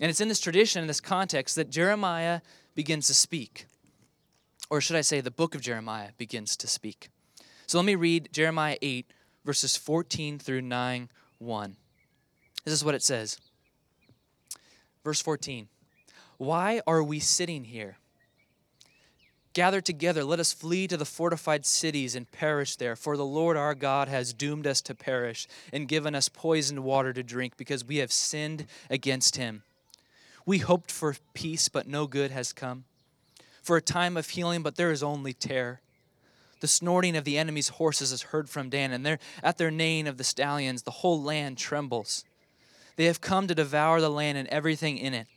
And 0.00 0.10
it's 0.10 0.20
in 0.20 0.28
this 0.28 0.40
tradition, 0.40 0.82
in 0.82 0.88
this 0.88 1.00
context, 1.00 1.56
that 1.56 1.70
Jeremiah 1.70 2.40
begins 2.74 3.06
to 3.06 3.14
speak. 3.14 3.66
Or 4.70 4.80
should 4.80 4.96
I 4.96 5.02
say, 5.02 5.20
the 5.20 5.30
book 5.30 5.54
of 5.54 5.60
Jeremiah 5.60 6.10
begins 6.18 6.56
to 6.56 6.66
speak. 6.66 7.08
So 7.66 7.78
let 7.78 7.84
me 7.84 7.94
read 7.94 8.30
Jeremiah 8.32 8.76
8, 8.82 9.06
verses 9.44 9.76
14 9.76 10.38
through 10.38 10.62
9 10.62 11.10
1. 11.38 11.76
This 12.64 12.74
is 12.74 12.84
what 12.84 12.94
it 12.94 13.02
says. 13.02 13.38
Verse 15.04 15.20
14 15.20 15.68
Why 16.38 16.80
are 16.86 17.02
we 17.02 17.20
sitting 17.20 17.64
here? 17.64 17.98
Gather 19.54 19.80
together, 19.80 20.24
let 20.24 20.40
us 20.40 20.52
flee 20.52 20.88
to 20.88 20.96
the 20.96 21.04
fortified 21.04 21.64
cities 21.64 22.16
and 22.16 22.30
perish 22.32 22.74
there, 22.74 22.96
for 22.96 23.16
the 23.16 23.24
Lord 23.24 23.56
our 23.56 23.76
God 23.76 24.08
has 24.08 24.32
doomed 24.32 24.66
us 24.66 24.80
to 24.82 24.96
perish 24.96 25.46
and 25.72 25.86
given 25.86 26.16
us 26.16 26.28
poisoned 26.28 26.82
water 26.82 27.12
to 27.12 27.22
drink 27.22 27.56
because 27.56 27.84
we 27.84 27.98
have 27.98 28.10
sinned 28.10 28.66
against 28.90 29.36
him. 29.36 29.62
We 30.44 30.58
hoped 30.58 30.90
for 30.90 31.14
peace, 31.34 31.68
but 31.68 31.86
no 31.86 32.08
good 32.08 32.32
has 32.32 32.52
come. 32.52 32.84
For 33.62 33.76
a 33.76 33.80
time 33.80 34.16
of 34.16 34.28
healing, 34.28 34.64
but 34.64 34.74
there 34.74 34.90
is 34.90 35.04
only 35.04 35.32
terror. 35.32 35.80
The 36.58 36.66
snorting 36.66 37.14
of 37.14 37.22
the 37.22 37.38
enemy's 37.38 37.68
horses 37.68 38.10
is 38.10 38.22
heard 38.22 38.50
from 38.50 38.70
Dan, 38.70 38.92
and 38.92 39.06
there, 39.06 39.20
at 39.40 39.56
their 39.56 39.70
neighing 39.70 40.08
of 40.08 40.18
the 40.18 40.24
stallions, 40.24 40.82
the 40.82 40.90
whole 40.90 41.22
land 41.22 41.58
trembles. 41.58 42.24
They 42.96 43.04
have 43.04 43.20
come 43.20 43.46
to 43.46 43.54
devour 43.54 44.00
the 44.00 44.10
land 44.10 44.36
and 44.36 44.48
everything 44.48 44.98
in 44.98 45.14
it 45.14 45.28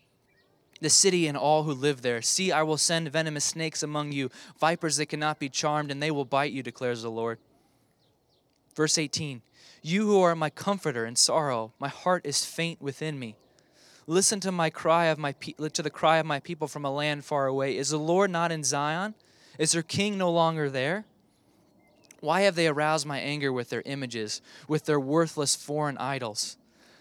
the 0.82 0.90
city 0.90 1.28
and 1.28 1.38
all 1.38 1.64
who 1.64 1.74
live 1.74 2.02
there. 2.02 2.22
See, 2.22 2.52
I 2.52 2.64
will 2.64 2.78
send 2.78 3.12
venomous 3.12 3.46
snakes 3.46 3.84
among 3.84 4.12
you, 4.12 4.30
vipers 4.60 4.98
that 4.98 5.08
cannot 5.08 5.40
be 5.40 5.50
charmed, 5.50 5.92
and 5.92 6.02
they 6.02 6.12
will 6.12 6.26
bite 6.26 6.52
you, 6.52 6.64
declares 6.64 7.02
the 7.02 7.12
Lord. 7.12 7.40
Verse 8.76 8.98
18 8.98 9.42
You 9.82 10.06
who 10.06 10.22
are 10.22 10.36
my 10.36 10.50
comforter 10.50 11.06
in 11.06 11.16
sorrow, 11.16 11.74
my 11.80 11.90
heart 11.90 12.26
is 12.26 12.46
faint 12.46 12.82
within 12.82 13.18
me. 13.18 13.36
Listen 14.06 14.40
to 14.40 14.52
my 14.52 14.70
cry 14.70 15.06
of 15.08 15.18
my 15.18 15.34
pe- 15.34 15.54
to 15.74 15.84
the 15.84 15.90
cry 15.90 16.18
of 16.18 16.26
my 16.26 16.40
people 16.40 16.68
from 16.68 16.86
a 16.86 16.92
land 16.92 17.26
far 17.26 17.48
away. 17.48 17.78
Is 17.78 17.90
the 17.90 17.98
Lord 17.98 18.32
not 18.32 18.52
in 18.52 18.64
Zion? 18.64 19.16
Is 19.60 19.74
their 19.74 19.84
king 19.84 20.18
no 20.18 20.32
longer 20.32 20.70
there? 20.70 21.06
Why 22.22 22.42
have 22.42 22.56
they 22.56 22.68
aroused 22.68 23.06
my 23.06 23.20
anger 23.20 23.52
with 23.52 23.70
their 23.70 23.84
images, 23.86 24.42
with 24.68 24.86
their 24.86 25.00
worthless 25.00 25.56
foreign 25.56 25.98
idols? 25.98 26.58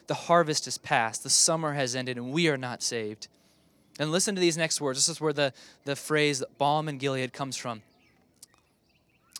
The 0.08 0.14
harvest 0.14 0.66
is 0.66 0.78
past, 0.78 1.22
the 1.22 1.30
summer 1.30 1.72
has 1.72 1.96
ended, 1.96 2.16
and 2.16 2.32
we 2.32 2.48
are 2.48 2.56
not 2.56 2.82
saved. 2.82 3.28
And 3.98 4.12
listen 4.12 4.34
to 4.34 4.40
these 4.40 4.58
next 4.58 4.80
words. 4.80 4.98
This 4.98 5.08
is 5.08 5.20
where 5.20 5.32
the, 5.32 5.52
the 5.84 5.96
phrase 5.96 6.42
balm 6.58 6.88
in 6.88 6.98
Gilead 6.98 7.32
comes 7.32 7.56
from. 7.56 7.82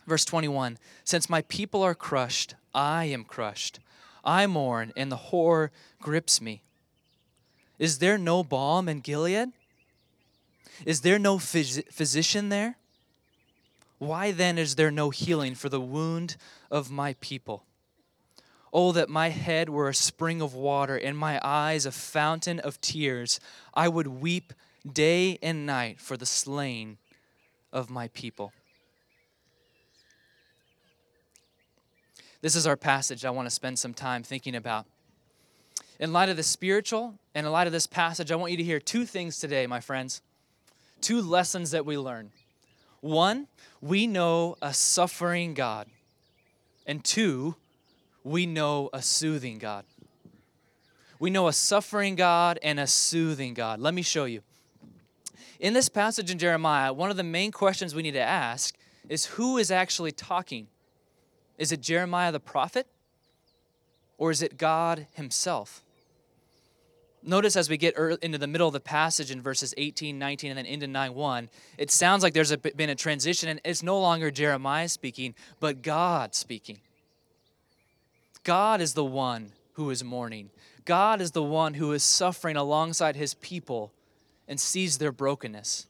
Verse 0.07 0.25
21 0.25 0.77
Since 1.03 1.29
my 1.29 1.41
people 1.43 1.83
are 1.83 1.95
crushed, 1.95 2.55
I 2.73 3.05
am 3.05 3.23
crushed. 3.23 3.79
I 4.23 4.47
mourn, 4.47 4.91
and 4.97 5.11
the 5.11 5.15
horror 5.15 5.71
grips 6.01 6.41
me. 6.41 6.61
Is 7.79 7.99
there 7.99 8.17
no 8.17 8.43
balm 8.43 8.89
in 8.89 8.99
Gilead? 8.99 9.49
Is 10.85 11.01
there 11.01 11.19
no 11.19 11.37
phys- 11.37 11.89
physician 11.91 12.49
there? 12.49 12.77
Why 13.99 14.31
then 14.31 14.57
is 14.57 14.75
there 14.75 14.91
no 14.91 15.09
healing 15.09 15.55
for 15.55 15.69
the 15.69 15.81
wound 15.81 16.35
of 16.69 16.91
my 16.91 17.15
people? 17.19 17.63
Oh, 18.79 18.91
that 18.91 19.09
my 19.09 19.29
head 19.29 19.69
were 19.69 19.89
a 19.89 19.93
spring 19.95 20.39
of 20.39 20.53
water 20.53 20.95
and 20.95 21.17
my 21.17 21.41
eyes 21.43 21.87
a 21.87 21.91
fountain 21.91 22.59
of 22.59 22.79
tears. 22.79 23.39
I 23.73 23.87
would 23.87 24.05
weep 24.05 24.53
day 24.87 25.39
and 25.41 25.65
night 25.65 25.99
for 25.99 26.15
the 26.15 26.27
slain 26.27 26.99
of 27.73 27.89
my 27.89 28.09
people. 28.09 28.53
This 32.43 32.55
is 32.55 32.67
our 32.67 32.77
passage 32.77 33.25
I 33.25 33.31
want 33.31 33.47
to 33.47 33.49
spend 33.49 33.79
some 33.79 33.95
time 33.95 34.21
thinking 34.21 34.53
about. 34.53 34.85
In 35.99 36.13
light 36.13 36.29
of 36.29 36.37
the 36.37 36.43
spiritual 36.43 37.15
and 37.33 37.47
in 37.47 37.51
light 37.51 37.65
of 37.65 37.73
this 37.73 37.87
passage, 37.87 38.31
I 38.31 38.35
want 38.35 38.51
you 38.51 38.57
to 38.57 38.63
hear 38.63 38.79
two 38.79 39.07
things 39.07 39.39
today, 39.39 39.65
my 39.65 39.79
friends. 39.79 40.21
Two 41.01 41.23
lessons 41.23 41.71
that 41.71 41.83
we 41.83 41.97
learn. 41.97 42.29
One, 43.01 43.47
we 43.81 44.05
know 44.05 44.55
a 44.61 44.71
suffering 44.71 45.55
God. 45.55 45.87
And 46.85 47.03
two, 47.03 47.55
we 48.27 48.45
know 48.45 48.89
a 48.93 49.01
soothing 49.01 49.57
God. 49.57 49.85
We 51.19 51.29
know 51.29 51.47
a 51.47 51.53
suffering 51.53 52.15
God 52.15 52.59
and 52.61 52.79
a 52.79 52.85
soothing 52.85 53.53
God. 53.53 53.79
Let 53.79 53.93
me 53.93 54.01
show 54.01 54.25
you. 54.25 54.41
In 55.59 55.73
this 55.73 55.89
passage 55.89 56.29
in 56.29 56.37
Jeremiah, 56.37 56.93
one 56.93 57.09
of 57.09 57.17
the 57.17 57.23
main 57.23 57.51
questions 57.51 57.95
we 57.95 58.03
need 58.03 58.11
to 58.11 58.21
ask 58.21 58.75
is 59.09 59.25
who 59.25 59.57
is 59.57 59.71
actually 59.71 60.11
talking? 60.11 60.67
Is 61.57 61.71
it 61.71 61.81
Jeremiah 61.81 62.31
the 62.31 62.39
prophet? 62.39 62.87
Or 64.17 64.29
is 64.29 64.41
it 64.41 64.57
God 64.57 65.07
himself? 65.13 65.83
Notice 67.23 67.55
as 67.55 67.69
we 67.69 67.77
get 67.77 67.97
into 68.21 68.37
the 68.37 68.47
middle 68.47 68.67
of 68.67 68.73
the 68.73 68.79
passage 68.79 69.31
in 69.31 69.41
verses 69.41 69.73
18, 69.77 70.19
19, 70.19 70.51
and 70.51 70.57
then 70.57 70.65
into 70.65 70.87
9 70.87 71.13
1, 71.13 71.49
it 71.77 71.91
sounds 71.91 72.23
like 72.23 72.33
there's 72.33 72.55
been 72.55 72.89
a 72.89 72.95
transition, 72.95 73.49
and 73.49 73.59
it's 73.63 73.83
no 73.83 73.99
longer 73.99 74.31
Jeremiah 74.31 74.87
speaking, 74.87 75.33
but 75.59 75.81
God 75.81 76.35
speaking. 76.35 76.79
God 78.47 78.79
is 78.79 78.93
the 78.93 79.03
one 79.03 79.51
who 79.73 79.89
is 79.89 80.05
mourning. 80.05 80.51
God 80.85 81.19
is 81.19 81.31
the 81.31 81.43
one 81.43 81.73
who 81.73 81.91
is 81.91 82.01
suffering 82.01 82.55
alongside 82.55 83.17
his 83.17 83.33
people 83.33 83.91
and 84.47 84.57
sees 84.57 84.99
their 84.99 85.11
brokenness. 85.11 85.85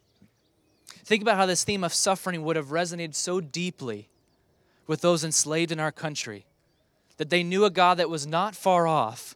Think 0.90 1.22
about 1.22 1.38
how 1.38 1.46
this 1.46 1.64
theme 1.64 1.84
of 1.84 1.94
suffering 1.94 2.44
would 2.44 2.56
have 2.56 2.70
resonated 2.70 3.14
so 3.14 3.40
deeply 3.40 4.10
with 4.88 5.02
those 5.02 5.24
enslaved 5.24 5.72
in 5.72 5.80
our 5.80 5.92
country 5.92 6.48
that 7.18 7.30
they 7.30 7.44
knew 7.44 7.64
a 7.64 7.70
God 7.70 8.00
that 8.00 8.10
was 8.10 8.26
not 8.26 8.56
far 8.56 8.88
off, 8.88 9.36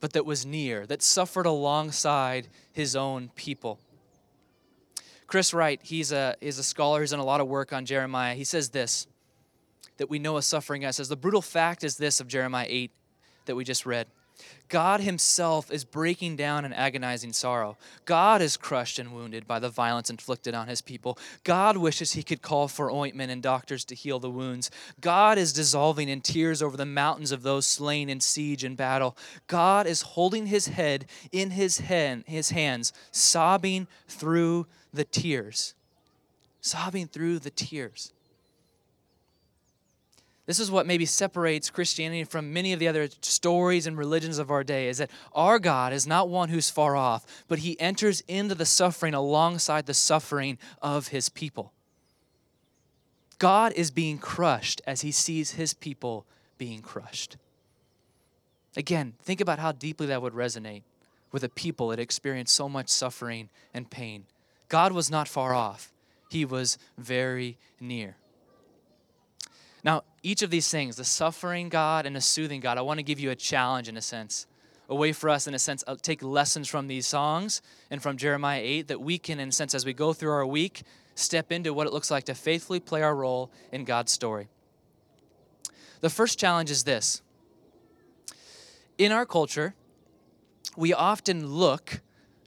but 0.00 0.14
that 0.14 0.24
was 0.24 0.46
near, 0.46 0.86
that 0.86 1.02
suffered 1.02 1.44
alongside 1.44 2.48
his 2.72 2.96
own 2.96 3.28
people. 3.36 3.78
Chris 5.26 5.52
Wright, 5.52 5.80
he's 5.82 6.12
a, 6.12 6.34
he's 6.40 6.58
a 6.58 6.64
scholar, 6.64 7.02
he's 7.02 7.10
done 7.10 7.20
a 7.20 7.24
lot 7.24 7.42
of 7.42 7.46
work 7.46 7.74
on 7.74 7.84
Jeremiah. 7.84 8.34
He 8.34 8.44
says 8.44 8.70
this 8.70 9.06
that 9.96 10.10
we 10.10 10.18
know 10.18 10.36
a 10.36 10.42
suffering 10.42 10.82
God 10.82 10.94
says. 10.94 11.08
The 11.08 11.16
brutal 11.16 11.42
fact 11.42 11.84
is 11.84 11.96
this 11.96 12.20
of 12.20 12.28
Jeremiah 12.28 12.66
8 12.68 12.90
that 13.46 13.56
we 13.56 13.64
just 13.64 13.86
read. 13.86 14.06
God 14.68 15.00
Himself 15.00 15.70
is 15.70 15.84
breaking 15.84 16.36
down 16.36 16.64
in 16.64 16.72
agonizing 16.72 17.32
sorrow. 17.32 17.76
God 18.04 18.42
is 18.42 18.56
crushed 18.56 18.98
and 18.98 19.14
wounded 19.14 19.46
by 19.46 19.58
the 19.58 19.68
violence 19.68 20.10
inflicted 20.10 20.54
on 20.54 20.68
His 20.68 20.82
people. 20.82 21.18
God 21.44 21.76
wishes 21.76 22.12
He 22.12 22.22
could 22.22 22.42
call 22.42 22.68
for 22.68 22.90
ointment 22.90 23.30
and 23.30 23.42
doctors 23.42 23.84
to 23.86 23.94
heal 23.94 24.18
the 24.18 24.30
wounds. 24.30 24.70
God 25.00 25.38
is 25.38 25.52
dissolving 25.52 26.08
in 26.08 26.20
tears 26.20 26.62
over 26.62 26.76
the 26.76 26.84
mountains 26.84 27.32
of 27.32 27.42
those 27.42 27.66
slain 27.66 28.08
in 28.08 28.20
siege 28.20 28.64
and 28.64 28.76
battle. 28.76 29.16
God 29.46 29.86
is 29.86 30.02
holding 30.02 30.46
His 30.46 30.68
head 30.68 31.06
in 31.30 31.50
His, 31.50 31.78
head, 31.78 32.24
his 32.26 32.50
hands, 32.50 32.92
sobbing 33.12 33.86
through 34.08 34.66
the 34.92 35.04
tears. 35.04 35.74
Sobbing 36.60 37.06
through 37.06 37.38
the 37.38 37.50
tears. 37.50 38.12
This 40.46 40.60
is 40.60 40.70
what 40.70 40.86
maybe 40.86 41.04
separates 41.06 41.70
Christianity 41.70 42.22
from 42.22 42.52
many 42.52 42.72
of 42.72 42.78
the 42.78 42.86
other 42.86 43.08
stories 43.20 43.86
and 43.86 43.98
religions 43.98 44.38
of 44.38 44.50
our 44.50 44.62
day 44.62 44.88
is 44.88 44.98
that 44.98 45.10
our 45.32 45.58
God 45.58 45.92
is 45.92 46.06
not 46.06 46.28
one 46.28 46.48
who's 46.48 46.70
far 46.70 46.94
off, 46.94 47.26
but 47.48 47.58
he 47.58 47.78
enters 47.80 48.22
into 48.28 48.54
the 48.54 48.64
suffering 48.64 49.12
alongside 49.12 49.86
the 49.86 49.94
suffering 49.94 50.56
of 50.80 51.08
his 51.08 51.28
people. 51.28 51.72
God 53.38 53.72
is 53.74 53.90
being 53.90 54.18
crushed 54.18 54.80
as 54.86 55.00
he 55.00 55.10
sees 55.10 55.52
his 55.52 55.74
people 55.74 56.24
being 56.58 56.80
crushed. 56.80 57.36
Again, 58.76 59.14
think 59.22 59.40
about 59.40 59.58
how 59.58 59.72
deeply 59.72 60.06
that 60.06 60.22
would 60.22 60.32
resonate 60.32 60.82
with 61.32 61.42
a 61.42 61.48
people 61.48 61.88
that 61.88 61.98
experienced 61.98 62.54
so 62.54 62.68
much 62.68 62.88
suffering 62.88 63.48
and 63.74 63.90
pain. 63.90 64.26
God 64.68 64.92
was 64.92 65.10
not 65.10 65.26
far 65.28 65.54
off, 65.54 65.92
he 66.30 66.44
was 66.44 66.78
very 66.96 67.58
near. 67.80 68.16
Now, 69.84 70.02
each 70.22 70.42
of 70.42 70.50
these 70.50 70.68
things, 70.70 70.96
the 70.96 71.04
suffering 71.04 71.68
God 71.68 72.06
and 72.06 72.16
the 72.16 72.20
soothing 72.20 72.60
God, 72.60 72.78
I 72.78 72.82
want 72.82 72.98
to 72.98 73.04
give 73.04 73.20
you 73.20 73.30
a 73.30 73.36
challenge 73.36 73.88
in 73.88 73.96
a 73.96 74.02
sense, 74.02 74.46
a 74.88 74.94
way 74.94 75.12
for 75.12 75.30
us, 75.30 75.46
in 75.46 75.54
a 75.54 75.58
sense, 75.58 75.84
uh, 75.86 75.96
take 76.00 76.22
lessons 76.22 76.68
from 76.68 76.88
these 76.88 77.06
songs 77.06 77.62
and 77.90 78.02
from 78.02 78.16
Jeremiah 78.16 78.60
8 78.62 78.88
that 78.88 79.00
we 79.00 79.18
can, 79.18 79.38
in 79.38 79.50
a 79.50 79.52
sense, 79.52 79.74
as 79.74 79.84
we 79.84 79.92
go 79.92 80.12
through 80.12 80.32
our 80.32 80.46
week, 80.46 80.82
step 81.14 81.52
into 81.52 81.72
what 81.72 81.86
it 81.86 81.92
looks 81.92 82.10
like 82.10 82.24
to 82.24 82.34
faithfully 82.34 82.80
play 82.80 83.02
our 83.02 83.14
role 83.14 83.50
in 83.72 83.84
God's 83.84 84.12
story. 84.12 84.48
The 86.00 86.10
first 86.10 86.38
challenge 86.38 86.70
is 86.70 86.84
this 86.84 87.22
In 88.98 89.12
our 89.12 89.26
culture, 89.26 89.74
we 90.76 90.92
often 90.92 91.46
look 91.46 92.00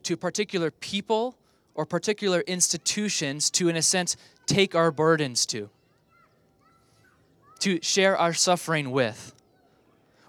to 0.04 0.18
particular 0.18 0.72
people 0.72 1.36
or 1.74 1.86
particular 1.86 2.42
institutions 2.42 3.50
to, 3.52 3.70
in 3.70 3.76
a 3.76 3.82
sense, 3.82 4.18
take 4.46 4.76
our 4.76 4.92
burdens 4.92 5.46
to 5.48 5.70
to 7.60 7.80
share 7.82 8.18
our 8.18 8.34
suffering 8.34 8.92
with. 8.92 9.34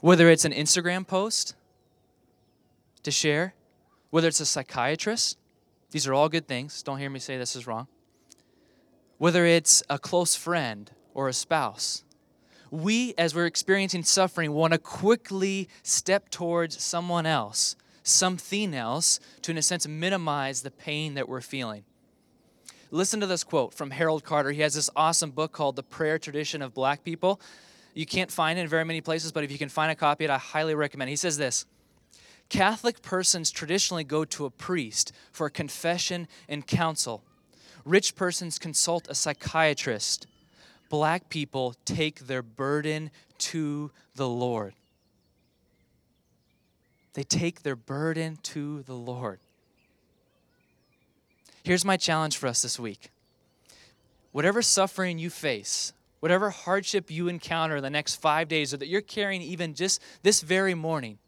Whether 0.00 0.30
it's 0.30 0.44
an 0.44 0.52
Instagram 0.52 1.06
post 1.06 1.54
to 3.02 3.10
share, 3.10 3.54
whether 4.10 4.28
it's 4.28 4.40
a 4.40 4.46
psychiatrist, 4.46 5.38
these 5.90 6.06
are 6.06 6.14
all 6.14 6.28
good 6.28 6.46
things. 6.46 6.82
Don't 6.82 6.99
hear 6.99 7.10
me 7.10 7.18
say 7.18 7.37
this 7.37 7.56
is 7.56 7.66
wrong. 7.66 7.87
Whether 9.18 9.44
it's 9.44 9.82
a 9.90 9.99
close 9.99 10.34
friend 10.34 10.90
or 11.14 11.28
a 11.28 11.32
spouse, 11.32 12.04
we, 12.70 13.14
as 13.18 13.34
we're 13.34 13.46
experiencing 13.46 14.04
suffering, 14.04 14.52
want 14.52 14.72
to 14.72 14.78
quickly 14.78 15.68
step 15.82 16.30
towards 16.30 16.80
someone 16.80 17.26
else, 17.26 17.76
something 18.02 18.75
else, 18.75 19.18
to, 19.42 19.50
in 19.50 19.58
a 19.58 19.62
sense, 19.62 19.87
minimize 19.87 20.62
the 20.62 20.70
pain 20.70 21.14
that 21.14 21.28
we're 21.28 21.40
feeling. 21.40 21.84
Listen 22.92 23.20
to 23.20 23.26
this 23.26 23.44
quote 23.44 23.73
from 23.73 23.92
Harold 23.92 24.25
Carter. 24.25 24.50
He 24.50 24.62
has 24.62 24.75
this 24.75 24.90
awesome 24.97 25.30
book 25.30 25.52
called 25.52 25.76
The 25.76 25.82
Prayer 25.85 26.18
Tradition 26.18 26.61
of 26.61 26.75
Black 26.75 27.04
People. 27.04 27.40
You 27.94 28.04
can't 28.04 28.32
find 28.32 28.59
it 28.59 28.62
in 28.62 28.68
very 28.68 28.85
many 28.85 29.00
places, 29.00 29.30
but 29.30 29.44
if 29.44 29.52
you 29.52 29.59
can 29.59 29.68
find 29.68 29.92
a 29.92 29.94
copy 29.94 30.25
it, 30.25 30.30
I 30.30 30.38
highly 30.38 30.75
recommend. 30.75 31.09
He 31.09 31.16
says 31.16 31.37
this 31.37 31.66
Catholic 32.49 33.00
persons 33.00 33.52
traditionally 33.52 34.02
go 34.02 34.25
to 34.25 34.44
a 34.44 34.50
priest 34.50 35.12
for 35.30 35.49
confession 35.49 36.26
and 36.49 36.66
counsel. 36.66 37.23
Rich 37.85 38.16
persons 38.16 38.59
consult 38.59 39.06
a 39.09 39.14
psychiatrist. 39.14 40.26
Black 40.88 41.28
people 41.28 41.76
take 41.85 42.26
their 42.26 42.42
burden 42.42 43.12
to 43.38 43.92
the 44.16 44.28
Lord. 44.28 44.75
They 47.14 47.23
take 47.23 47.62
their 47.62 47.76
burden 47.76 48.38
to 48.42 48.82
the 48.82 48.94
Lord. 48.94 49.38
Here's 51.62 51.85
my 51.85 51.97
challenge 51.97 52.37
for 52.37 52.47
us 52.47 52.62
this 52.62 52.79
week 52.79 53.11
whatever 54.33 54.62
suffering 54.62 55.19
you 55.19 55.29
face, 55.29 55.93
whatever 56.21 56.50
hardship 56.50 57.11
you 57.11 57.29
encounter 57.29 57.76
in 57.76 57.83
the 57.83 57.90
next 57.90 58.17
five 58.17 58.49
days, 58.49 58.73
or 58.73 58.76
that 58.79 58.88
you're 58.88 59.00
carrying 59.00 59.43
even 59.43 59.75
just 59.75 60.00
this 60.23 60.40
very 60.40 60.75
morning, 60.75 61.19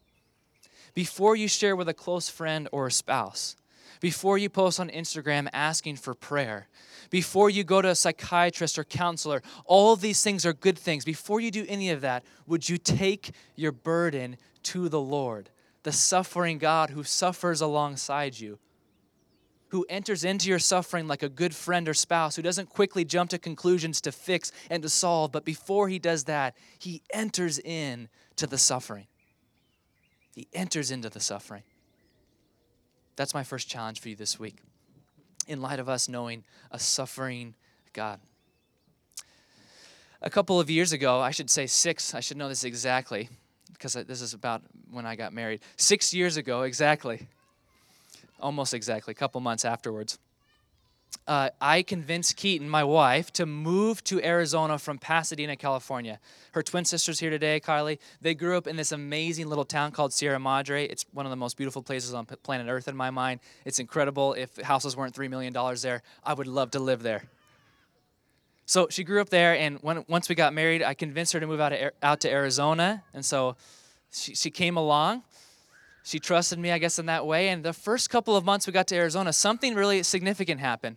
before 0.94 1.34
you 1.36 1.48
share 1.48 1.74
with 1.74 1.88
a 1.88 1.94
close 1.94 2.28
friend 2.28 2.68
or 2.72 2.86
a 2.86 2.92
spouse, 2.92 3.56
before 4.00 4.38
you 4.38 4.48
post 4.48 4.80
on 4.80 4.88
Instagram 4.90 5.48
asking 5.52 5.96
for 5.96 6.14
prayer, 6.14 6.68
before 7.10 7.50
you 7.50 7.62
go 7.64 7.82
to 7.82 7.90
a 7.90 7.94
psychiatrist 7.94 8.78
or 8.78 8.84
counselor, 8.84 9.42
all 9.64 9.96
these 9.96 10.22
things 10.22 10.46
are 10.46 10.52
good 10.52 10.78
things. 10.78 11.04
Before 11.04 11.40
you 11.40 11.50
do 11.50 11.66
any 11.68 11.90
of 11.90 12.00
that, 12.00 12.24
would 12.46 12.68
you 12.68 12.78
take 12.78 13.32
your 13.54 13.72
burden 13.72 14.36
to 14.64 14.88
the 14.88 15.00
Lord, 15.00 15.50
the 15.82 15.92
suffering 15.92 16.58
God 16.58 16.90
who 16.90 17.04
suffers 17.04 17.60
alongside 17.60 18.38
you? 18.38 18.58
Who 19.72 19.86
enters 19.88 20.22
into 20.22 20.50
your 20.50 20.58
suffering 20.58 21.08
like 21.08 21.22
a 21.22 21.30
good 21.30 21.54
friend 21.54 21.88
or 21.88 21.94
spouse, 21.94 22.36
who 22.36 22.42
doesn't 22.42 22.68
quickly 22.68 23.06
jump 23.06 23.30
to 23.30 23.38
conclusions 23.38 24.02
to 24.02 24.12
fix 24.12 24.52
and 24.68 24.82
to 24.82 24.88
solve, 24.88 25.32
but 25.32 25.46
before 25.46 25.88
he 25.88 25.98
does 25.98 26.24
that, 26.24 26.54
he 26.78 27.00
enters 27.10 27.58
in 27.58 28.10
to 28.36 28.46
the 28.46 28.58
suffering. 28.58 29.06
He 30.34 30.46
enters 30.52 30.90
into 30.90 31.08
the 31.08 31.20
suffering. 31.20 31.62
That's 33.16 33.32
my 33.32 33.44
first 33.44 33.66
challenge 33.66 33.98
for 34.00 34.10
you 34.10 34.14
this 34.14 34.38
week, 34.38 34.58
in 35.46 35.62
light 35.62 35.80
of 35.80 35.88
us 35.88 36.06
knowing 36.06 36.44
a 36.70 36.78
suffering 36.78 37.54
God. 37.94 38.20
A 40.20 40.28
couple 40.28 40.60
of 40.60 40.68
years 40.68 40.92
ago, 40.92 41.18
I 41.20 41.30
should 41.30 41.48
say 41.48 41.66
six, 41.66 42.14
I 42.14 42.20
should 42.20 42.36
know 42.36 42.50
this 42.50 42.64
exactly, 42.64 43.30
because 43.72 43.94
this 43.94 44.20
is 44.20 44.34
about 44.34 44.60
when 44.90 45.06
I 45.06 45.16
got 45.16 45.32
married. 45.32 45.62
Six 45.78 46.12
years 46.12 46.36
ago, 46.36 46.62
exactly 46.62 47.26
almost 48.42 48.74
exactly, 48.74 49.12
a 49.12 49.14
couple 49.14 49.40
months 49.40 49.64
afterwards. 49.64 50.18
Uh, 51.26 51.50
I 51.60 51.82
convinced 51.82 52.36
Keaton, 52.36 52.68
my 52.68 52.82
wife, 52.82 53.32
to 53.34 53.46
move 53.46 54.02
to 54.04 54.20
Arizona 54.24 54.78
from 54.78 54.98
Pasadena, 54.98 55.56
California. 55.56 56.18
Her 56.52 56.62
twin 56.62 56.84
sister's 56.84 57.20
here 57.20 57.30
today, 57.30 57.60
Kylie. 57.60 57.98
They 58.20 58.34
grew 58.34 58.56
up 58.56 58.66
in 58.66 58.76
this 58.76 58.90
amazing 58.90 59.46
little 59.46 59.64
town 59.64 59.92
called 59.92 60.12
Sierra 60.12 60.40
Madre. 60.40 60.84
It's 60.86 61.04
one 61.12 61.24
of 61.24 61.30
the 61.30 61.36
most 61.36 61.56
beautiful 61.56 61.82
places 61.82 62.12
on 62.12 62.26
planet 62.26 62.66
Earth 62.68 62.88
in 62.88 62.96
my 62.96 63.10
mind. 63.10 63.40
It's 63.64 63.78
incredible. 63.78 64.32
If 64.32 64.56
houses 64.56 64.96
weren't 64.96 65.14
$3 65.14 65.30
million 65.30 65.54
there, 65.82 66.02
I 66.24 66.34
would 66.34 66.48
love 66.48 66.72
to 66.72 66.80
live 66.80 67.02
there. 67.02 67.24
So 68.66 68.88
she 68.90 69.04
grew 69.04 69.20
up 69.20 69.28
there, 69.28 69.54
and 69.54 69.78
when, 69.82 70.04
once 70.08 70.28
we 70.28 70.34
got 70.34 70.54
married, 70.54 70.82
I 70.82 70.94
convinced 70.94 71.32
her 71.34 71.40
to 71.40 71.46
move 71.46 71.60
out, 71.60 71.70
to, 71.70 71.92
out 72.02 72.20
to 72.20 72.30
Arizona. 72.30 73.04
And 73.14 73.24
so 73.24 73.56
she, 74.10 74.34
she 74.34 74.50
came 74.50 74.76
along 74.76 75.22
she 76.02 76.18
trusted 76.18 76.58
me, 76.58 76.72
I 76.72 76.78
guess, 76.78 76.98
in 76.98 77.06
that 77.06 77.26
way. 77.26 77.48
And 77.48 77.64
the 77.64 77.72
first 77.72 78.10
couple 78.10 78.36
of 78.36 78.44
months 78.44 78.66
we 78.66 78.72
got 78.72 78.86
to 78.88 78.96
Arizona, 78.96 79.32
something 79.32 79.74
really 79.74 80.02
significant 80.02 80.60
happened. 80.60 80.96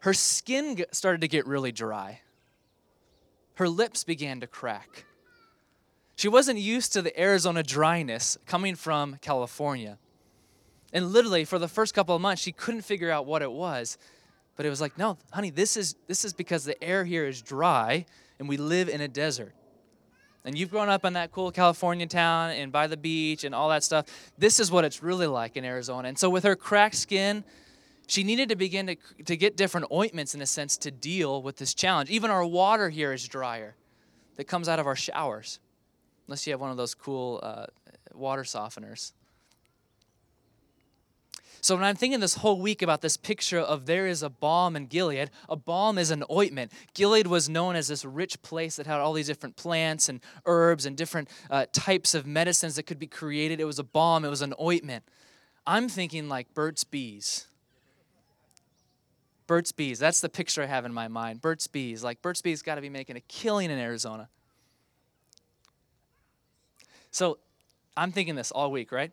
Her 0.00 0.14
skin 0.14 0.82
started 0.92 1.20
to 1.20 1.28
get 1.28 1.46
really 1.46 1.72
dry, 1.72 2.20
her 3.54 3.68
lips 3.68 4.04
began 4.04 4.40
to 4.40 4.46
crack. 4.46 5.04
She 6.16 6.28
wasn't 6.28 6.58
used 6.58 6.92
to 6.94 7.02
the 7.02 7.18
Arizona 7.18 7.62
dryness 7.62 8.36
coming 8.46 8.74
from 8.74 9.16
California. 9.22 9.98
And 10.92 11.12
literally, 11.12 11.44
for 11.46 11.58
the 11.58 11.68
first 11.68 11.94
couple 11.94 12.14
of 12.14 12.20
months, 12.20 12.42
she 12.42 12.52
couldn't 12.52 12.82
figure 12.82 13.10
out 13.10 13.24
what 13.24 13.40
it 13.40 13.50
was. 13.50 13.96
But 14.56 14.66
it 14.66 14.68
was 14.70 14.82
like, 14.82 14.98
no, 14.98 15.16
honey, 15.32 15.48
this 15.48 15.78
is, 15.78 15.94
this 16.08 16.24
is 16.24 16.34
because 16.34 16.64
the 16.64 16.82
air 16.84 17.04
here 17.04 17.26
is 17.26 17.40
dry 17.40 18.04
and 18.38 18.48
we 18.48 18.58
live 18.58 18.90
in 18.90 19.00
a 19.00 19.08
desert 19.08 19.54
and 20.44 20.56
you've 20.56 20.70
grown 20.70 20.88
up 20.88 21.04
in 21.04 21.12
that 21.14 21.32
cool 21.32 21.50
California 21.50 22.06
town 22.06 22.50
and 22.50 22.72
by 22.72 22.86
the 22.86 22.96
beach 22.96 23.44
and 23.44 23.54
all 23.54 23.68
that 23.68 23.84
stuff, 23.84 24.06
this 24.38 24.58
is 24.58 24.70
what 24.70 24.84
it's 24.84 25.02
really 25.02 25.26
like 25.26 25.56
in 25.56 25.64
Arizona. 25.64 26.08
And 26.08 26.18
so, 26.18 26.30
with 26.30 26.44
her 26.44 26.56
cracked 26.56 26.94
skin, 26.94 27.44
she 28.06 28.24
needed 28.24 28.48
to 28.48 28.56
begin 28.56 28.86
to, 28.86 28.96
to 29.24 29.36
get 29.36 29.56
different 29.56 29.86
ointments 29.92 30.34
in 30.34 30.40
a 30.40 30.46
sense 30.46 30.76
to 30.78 30.90
deal 30.90 31.42
with 31.42 31.56
this 31.56 31.74
challenge. 31.74 32.10
Even 32.10 32.30
our 32.30 32.44
water 32.44 32.88
here 32.88 33.12
is 33.12 33.26
drier 33.28 33.76
that 34.36 34.44
comes 34.44 34.68
out 34.68 34.78
of 34.78 34.86
our 34.86 34.96
showers, 34.96 35.60
unless 36.26 36.46
you 36.46 36.52
have 36.52 36.60
one 36.60 36.70
of 36.70 36.76
those 36.76 36.94
cool 36.94 37.40
uh, 37.42 37.66
water 38.12 38.42
softeners. 38.42 39.12
So 41.62 41.74
when 41.74 41.84
I'm 41.84 41.96
thinking 41.96 42.20
this 42.20 42.36
whole 42.36 42.60
week 42.60 42.80
about 42.80 43.02
this 43.02 43.16
picture 43.16 43.58
of 43.58 43.84
there 43.86 44.06
is 44.06 44.22
a 44.22 44.30
balm 44.30 44.76
in 44.76 44.86
Gilead, 44.86 45.30
a 45.48 45.56
balm 45.56 45.98
is 45.98 46.10
an 46.10 46.24
ointment. 46.30 46.72
Gilead 46.94 47.26
was 47.26 47.48
known 47.48 47.76
as 47.76 47.88
this 47.88 48.04
rich 48.04 48.40
place 48.42 48.76
that 48.76 48.86
had 48.86 48.98
all 49.00 49.12
these 49.12 49.26
different 49.26 49.56
plants 49.56 50.08
and 50.08 50.20
herbs 50.46 50.86
and 50.86 50.96
different 50.96 51.28
uh, 51.50 51.66
types 51.72 52.14
of 52.14 52.26
medicines 52.26 52.76
that 52.76 52.84
could 52.84 52.98
be 52.98 53.06
created. 53.06 53.60
It 53.60 53.66
was 53.66 53.78
a 53.78 53.84
balm, 53.84 54.24
it 54.24 54.30
was 54.30 54.42
an 54.42 54.54
ointment. 54.60 55.04
I'm 55.66 55.88
thinking 55.88 56.28
like 56.28 56.54
Burt's 56.54 56.84
Bees. 56.84 57.46
Burt's 59.46 59.72
Bees, 59.72 59.98
that's 59.98 60.20
the 60.20 60.28
picture 60.28 60.62
I 60.62 60.66
have 60.66 60.84
in 60.84 60.94
my 60.94 61.08
mind. 61.08 61.42
Burt's 61.42 61.66
Bees, 61.66 62.02
like 62.02 62.22
Burt's 62.22 62.40
Bees 62.40 62.62
got 62.62 62.76
to 62.76 62.80
be 62.80 62.88
making 62.88 63.16
a 63.16 63.20
killing 63.20 63.70
in 63.70 63.78
Arizona. 63.78 64.28
So 67.10 67.38
I'm 67.96 68.12
thinking 68.12 68.36
this 68.36 68.50
all 68.50 68.70
week, 68.70 68.92
right? 68.92 69.12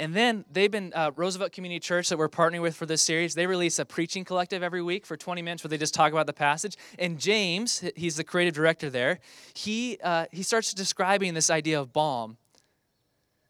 And 0.00 0.14
then 0.14 0.46
they've 0.50 0.70
been, 0.70 0.94
uh, 0.94 1.10
Roosevelt 1.14 1.52
Community 1.52 1.78
Church 1.78 2.08
that 2.08 2.16
we're 2.16 2.30
partnering 2.30 2.62
with 2.62 2.74
for 2.74 2.86
this 2.86 3.02
series, 3.02 3.34
they 3.34 3.46
release 3.46 3.78
a 3.78 3.84
preaching 3.84 4.24
collective 4.24 4.62
every 4.62 4.80
week 4.80 5.04
for 5.04 5.14
20 5.14 5.42
minutes 5.42 5.62
where 5.62 5.68
they 5.68 5.76
just 5.76 5.92
talk 5.92 6.10
about 6.10 6.26
the 6.26 6.32
passage. 6.32 6.74
And 6.98 7.18
James, 7.20 7.84
he's 7.94 8.16
the 8.16 8.24
creative 8.24 8.54
director 8.54 8.88
there, 8.88 9.18
he, 9.52 9.98
uh, 10.02 10.24
he 10.32 10.42
starts 10.42 10.72
describing 10.72 11.34
this 11.34 11.50
idea 11.50 11.78
of 11.78 11.92
balm. 11.92 12.38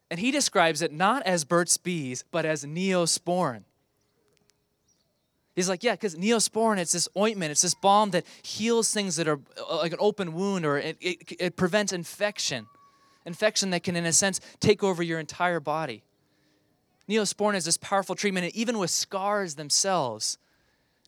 And 0.09 0.19
he 0.19 0.29
describes 0.29 0.81
it 0.81 0.91
not 0.91 1.23
as 1.23 1.45
Burt's 1.45 1.77
Bees, 1.77 2.25
but 2.31 2.45
as 2.45 2.65
neosporin. 2.65 3.63
He's 5.55 5.69
like, 5.69 5.85
yeah, 5.85 5.93
because 5.93 6.15
neosporin, 6.17 6.79
it's 6.79 6.91
this 6.91 7.07
ointment, 7.17 7.51
it's 7.51 7.61
this 7.61 7.75
balm 7.75 8.11
that 8.11 8.25
heals 8.43 8.93
things 8.93 9.15
that 9.15 9.29
are 9.29 9.39
uh, 9.57 9.77
like 9.77 9.93
an 9.93 9.99
open 10.01 10.33
wound 10.33 10.65
or 10.65 10.77
it, 10.77 10.97
it, 10.99 11.17
it 11.39 11.55
prevents 11.55 11.93
infection. 11.93 12.67
Infection 13.25 13.69
that 13.69 13.83
can, 13.83 13.95
in 13.95 14.05
a 14.05 14.11
sense, 14.11 14.41
take 14.59 14.83
over 14.83 15.01
your 15.01 15.17
entire 15.17 15.61
body. 15.61 16.03
Neosporin 17.09 17.55
is 17.55 17.65
this 17.65 17.77
powerful 17.77 18.15
treatment, 18.15 18.45
and 18.45 18.55
even 18.55 18.77
with 18.77 18.89
scars 18.89 19.55
themselves, 19.55 20.37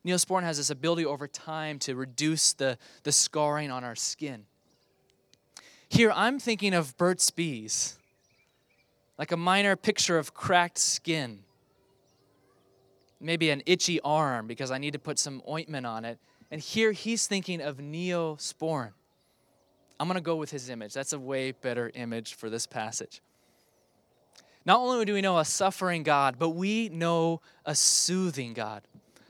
Neosporin 0.06 0.43
has 0.43 0.58
this 0.58 0.69
ability 0.69 1.06
over 1.06 1.27
time 1.27 1.79
to 1.79 1.95
reduce 1.95 2.53
the, 2.53 2.77
the 3.03 3.12
scarring 3.12 3.71
on 3.71 3.84
our 3.84 3.95
skin. 3.95 4.45
Here, 5.88 6.12
I'm 6.13 6.39
thinking 6.39 6.73
of 6.73 6.97
Burt's 6.97 7.29
Bees, 7.29 7.97
like 9.17 9.32
a 9.32 9.38
minor 9.38 9.75
picture 9.75 10.17
of 10.17 10.34
cracked 10.34 10.77
skin, 10.77 11.39
maybe 13.21 13.49
an 13.51 13.62
itchy 13.65 14.01
arm 14.01 14.47
because 14.47 14.71
I 14.71 14.77
need 14.77 14.93
to 14.93 14.99
put 14.99 15.19
some 15.19 15.41
ointment 15.47 15.86
on 15.86 16.03
it. 16.03 16.19
And 16.51 16.60
here 16.60 16.91
he's 16.91 17.27
thinking 17.27 17.62
of 17.62 17.77
Neosporin. 17.77 18.91
I'm 19.99 20.08
going 20.08 20.15
to 20.15 20.21
go 20.21 20.36
with 20.36 20.51
his 20.51 20.69
image. 20.69 20.93
That's 20.93 21.13
a 21.13 21.19
way 21.19 21.51
better 21.51 21.91
image 21.93 22.34
for 22.34 22.49
this 22.49 22.67
passage. 22.67 23.21
Not 24.65 24.80
only 24.80 25.06
do 25.06 25.13
we 25.13 25.21
know 25.21 25.39
a 25.39 25.45
suffering 25.45 26.04
God, 26.04 26.36
but 26.39 26.49
we 26.49 26.89
know 26.89 27.41
a 27.65 27.76
soothing 27.76 28.54
God. 28.54 28.84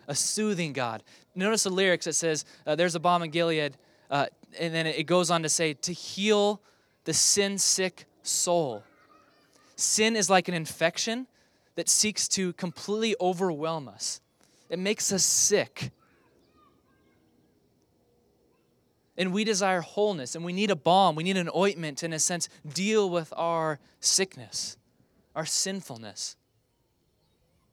A 0.08 0.15
soothing 0.15 0.74
God. 0.74 1.02
Notice 1.34 1.63
the 1.63 1.72
lyrics. 1.72 2.06
It 2.06 2.13
says, 2.13 2.46
uh, 2.67 2.76
There's 2.76 2.96
a 2.96 3.00
balm 3.00 3.24
in 3.24 3.32
Gilead. 3.32 3.76
Uh, 4.12 4.28
and 4.60 4.74
then 4.74 4.86
it 4.86 5.04
goes 5.04 5.32
on 5.32 5.41
to 5.43 5.50
say, 5.50 5.74
To 5.74 5.93
heal 5.93 6.62
the 7.06 7.13
sin 7.13 7.58
sick 7.58 8.06
soul. 8.22 8.84
Sin 9.76 10.15
is 10.15 10.30
like 10.30 10.48
an 10.48 10.54
infection 10.54 11.28
that 11.76 11.89
seeks 11.89 12.28
to 12.28 12.54
completely 12.54 13.15
overwhelm 13.19 13.88
us, 13.88 14.22
it 14.69 14.78
makes 14.78 15.12
us 15.12 15.24
sick. 15.24 15.91
And 19.15 19.32
we 19.32 19.43
desire 19.43 19.82
wholeness, 19.82 20.34
and 20.34 20.43
we 20.43 20.54
need 20.54 20.72
a 20.72 20.76
balm, 20.76 21.15
we 21.15 21.24
need 21.24 21.38
an 21.38 21.50
ointment 21.56 22.02
in 22.02 22.13
a 22.13 22.19
sense, 22.19 22.50
deal 22.67 23.12
with 23.12 23.32
our 23.38 23.80
sickness 24.00 24.76
our 25.36 25.46
sinfulness. 25.46 26.36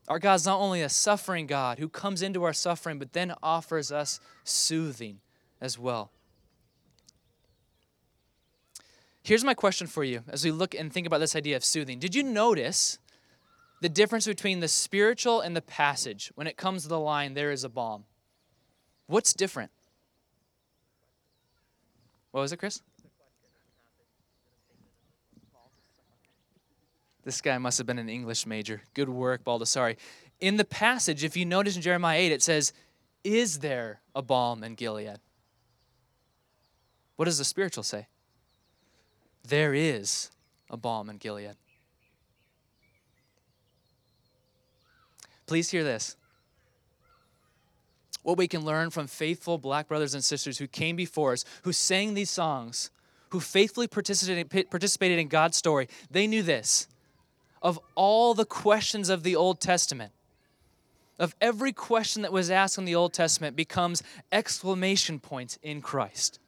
Our 0.09 0.19
God's 0.19 0.47
not 0.47 0.59
only 0.59 0.83
a 0.83 0.89
suffering 0.89 1.47
God 1.47 1.79
who 1.79 1.89
comes 1.89 2.23
into 2.23 2.43
our 2.43 2.53
suffering, 2.53 2.99
but 2.99 3.13
then 3.13 3.35
offers 3.43 3.93
us 3.93 4.21
soothing 4.45 5.21
as 5.61 5.79
well. 5.79 6.11
Here's 9.23 9.45
my 9.45 9.55
question 9.55 9.87
for 9.87 10.03
you 10.03 10.23
as 10.29 10.45
we 10.45 10.51
look 10.51 10.75
and 10.75 10.93
think 10.93 11.07
about 11.07 11.19
this 11.19 11.37
idea 11.37 11.57
of 11.57 11.65
soothing. 11.65 11.99
Did 11.99 12.15
you 12.15 12.23
notice 12.23 12.99
the 13.81 13.89
difference 13.89 14.27
between 14.27 14.61
the 14.61 14.69
spiritual 14.69 15.41
and 15.41 15.55
the 15.55 15.63
passage 15.63 16.33
when 16.35 16.47
it 16.47 16.57
comes 16.57 16.83
to 16.83 16.89
the 16.89 16.99
line, 16.99 17.35
there 17.35 17.53
is 17.53 17.63
a 17.63 17.69
balm? 17.69 18.05
What's 19.07 19.33
different? 19.33 19.71
What 22.31 22.41
was 22.41 22.53
it, 22.53 22.59
Chris? 22.59 22.81
This 27.25 27.41
guy 27.41 27.59
must 27.59 27.79
have 27.79 27.87
been 27.87 27.99
an 27.99 28.09
English 28.09 28.47
major. 28.47 28.83
Good 28.95 29.09
work, 29.09 29.45
Baldessari. 29.45 29.97
In 30.41 30.57
the 30.57 30.65
passage, 30.65 31.23
if 31.23 31.37
you 31.37 31.45
notice 31.45 31.77
in 31.77 31.83
Jeremiah 31.83 32.19
8, 32.19 32.33
it 32.33 32.43
says, 32.43 32.73
Is 33.23 33.59
there 33.59 34.01
a 34.15 34.23
balm 34.23 34.65
in 34.65 34.75
Gilead? 34.75 35.19
What 37.17 37.27
does 37.27 37.39
the 37.39 37.45
spiritual 37.45 37.85
say? 37.85 38.07
There 39.47 39.75
is 39.75 40.31
a 40.71 40.77
balm 40.77 41.11
in 41.11 41.19
Gilead. 41.19 41.57
Please 45.47 45.71
hear 45.71 45.85
this. 45.85 46.17
What 48.23 48.39
we 48.39 48.49
can 48.49 48.65
learn 48.65 48.91
from 48.91 49.07
faithful 49.07 49.59
black 49.59 49.89
brothers 49.89 50.15
and 50.15 50.23
sisters 50.23 50.59
who 50.59 50.67
came 50.67 50.97
before 50.97 51.33
us, 51.33 51.45
who 51.63 51.73
sang 51.73 52.15
these 52.15 52.31
songs, 52.31 52.91
who 53.31 53.41
faithfully 53.41 53.89
participated, 53.89 54.71
participated 54.71 55.19
in 55.19 55.29
God's 55.29 55.57
story, 55.57 55.89
they 56.11 56.27
knew 56.27 56.43
this. 56.43 56.87
Of 57.63 57.79
all 57.95 58.35
the 58.35 58.45
questions 58.45 59.09
of 59.09 59.23
the 59.23 59.37
Old 59.37 59.61
Testament, 59.61 60.13
of 61.19 61.35
every 61.41 61.73
question 61.73 62.23
that 62.23 62.33
was 62.33 62.51
asked 62.51 62.79
in 62.79 62.87
the 62.87 62.95
Old 62.95 63.13
Testament 63.13 63.55
becomes 63.55 64.03
exclamation 64.33 65.21
points 65.21 65.59
in 65.63 65.83
Christ. 65.83 66.39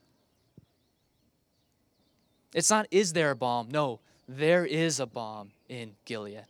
It's 2.55 2.71
not, 2.71 2.87
is 2.91 3.13
there 3.13 3.31
a 3.31 3.37
balm? 3.37 3.69
No, 3.71 4.01
there 4.29 4.65
is 4.65 4.99
a 4.99 5.07
balm 5.07 5.51
in 5.69 5.93
Gilead, 6.07 6.45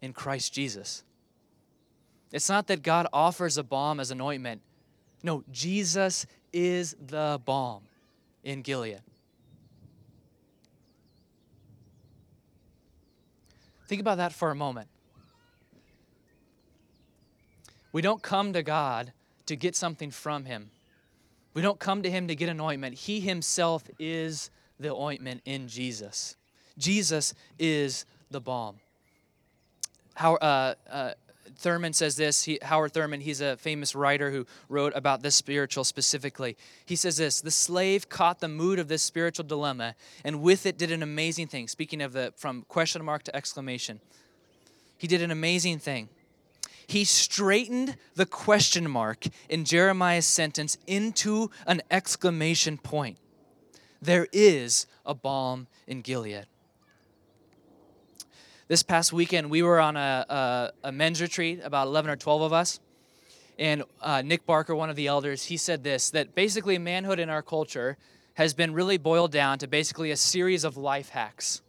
in 0.00 0.14
Christ 0.14 0.54
Jesus. 0.54 1.04
It's 2.32 2.48
not 2.48 2.66
that 2.68 2.82
God 2.82 3.06
offers 3.12 3.58
a 3.58 3.62
balm 3.62 4.00
as 4.00 4.10
an 4.10 4.20
ointment. 4.20 4.62
No, 5.22 5.44
Jesus 5.50 6.26
is 6.52 6.96
the 7.06 7.40
balm 7.44 7.82
in 8.44 8.62
Gilead. 8.62 9.00
Think 13.88 14.02
about 14.02 14.18
that 14.18 14.34
for 14.34 14.50
a 14.50 14.54
moment. 14.54 14.88
We 17.90 18.02
don't 18.02 18.22
come 18.22 18.52
to 18.52 18.62
God 18.62 19.12
to 19.46 19.56
get 19.56 19.74
something 19.74 20.10
from 20.10 20.44
Him. 20.44 20.70
We 21.54 21.62
don't 21.62 21.80
come 21.80 22.02
to 22.02 22.10
Him 22.10 22.28
to 22.28 22.34
get 22.34 22.50
an 22.50 22.60
ointment. 22.60 22.94
He 22.94 23.18
Himself 23.18 23.82
is 23.98 24.50
the 24.78 24.94
ointment 24.94 25.40
in 25.46 25.68
Jesus. 25.68 26.36
Jesus 26.76 27.32
is 27.58 28.04
the 28.30 28.42
balm. 28.42 28.76
How, 30.14 30.34
uh, 30.34 30.74
uh, 30.90 31.12
Thurman 31.58 31.92
says 31.92 32.16
this. 32.16 32.44
He, 32.44 32.58
Howard 32.62 32.92
Thurman, 32.92 33.20
he's 33.20 33.40
a 33.40 33.56
famous 33.56 33.94
writer 33.94 34.30
who 34.30 34.46
wrote 34.68 34.92
about 34.94 35.22
this 35.22 35.34
spiritual 35.34 35.84
specifically. 35.84 36.56
He 36.86 36.96
says 36.96 37.16
this 37.16 37.40
The 37.40 37.50
slave 37.50 38.08
caught 38.08 38.40
the 38.40 38.48
mood 38.48 38.78
of 38.78 38.88
this 38.88 39.02
spiritual 39.02 39.44
dilemma 39.44 39.94
and 40.24 40.40
with 40.40 40.66
it 40.66 40.78
did 40.78 40.92
an 40.92 41.02
amazing 41.02 41.48
thing. 41.48 41.68
Speaking 41.68 42.00
of 42.00 42.12
the 42.12 42.32
from 42.36 42.64
question 42.68 43.04
mark 43.04 43.24
to 43.24 43.34
exclamation, 43.34 44.00
he 44.96 45.06
did 45.06 45.20
an 45.20 45.30
amazing 45.30 45.78
thing. 45.80 46.08
He 46.86 47.04
straightened 47.04 47.96
the 48.14 48.24
question 48.24 48.90
mark 48.90 49.26
in 49.48 49.64
Jeremiah's 49.64 50.26
sentence 50.26 50.78
into 50.86 51.50
an 51.66 51.82
exclamation 51.90 52.78
point. 52.78 53.18
There 54.00 54.26
is 54.32 54.86
a 55.04 55.14
balm 55.14 55.66
in 55.86 56.00
Gilead. 56.00 56.46
This 58.68 58.82
past 58.82 59.14
weekend, 59.14 59.48
we 59.48 59.62
were 59.62 59.80
on 59.80 59.96
a, 59.96 60.26
a, 60.28 60.88
a 60.88 60.92
men's 60.92 61.22
retreat, 61.22 61.60
about 61.64 61.86
11 61.86 62.10
or 62.10 62.16
12 62.16 62.42
of 62.42 62.52
us. 62.52 62.80
And 63.58 63.82
uh, 64.02 64.20
Nick 64.20 64.44
Barker, 64.44 64.74
one 64.74 64.90
of 64.90 64.96
the 64.96 65.06
elders, 65.06 65.46
he 65.46 65.56
said 65.56 65.82
this 65.82 66.10
that 66.10 66.34
basically 66.34 66.76
manhood 66.76 67.18
in 67.18 67.30
our 67.30 67.40
culture 67.42 67.96
has 68.34 68.52
been 68.52 68.74
really 68.74 68.98
boiled 68.98 69.32
down 69.32 69.58
to 69.58 69.66
basically 69.66 70.10
a 70.10 70.16
series 70.16 70.64
of 70.64 70.76
life 70.76 71.08
hacks. 71.08 71.62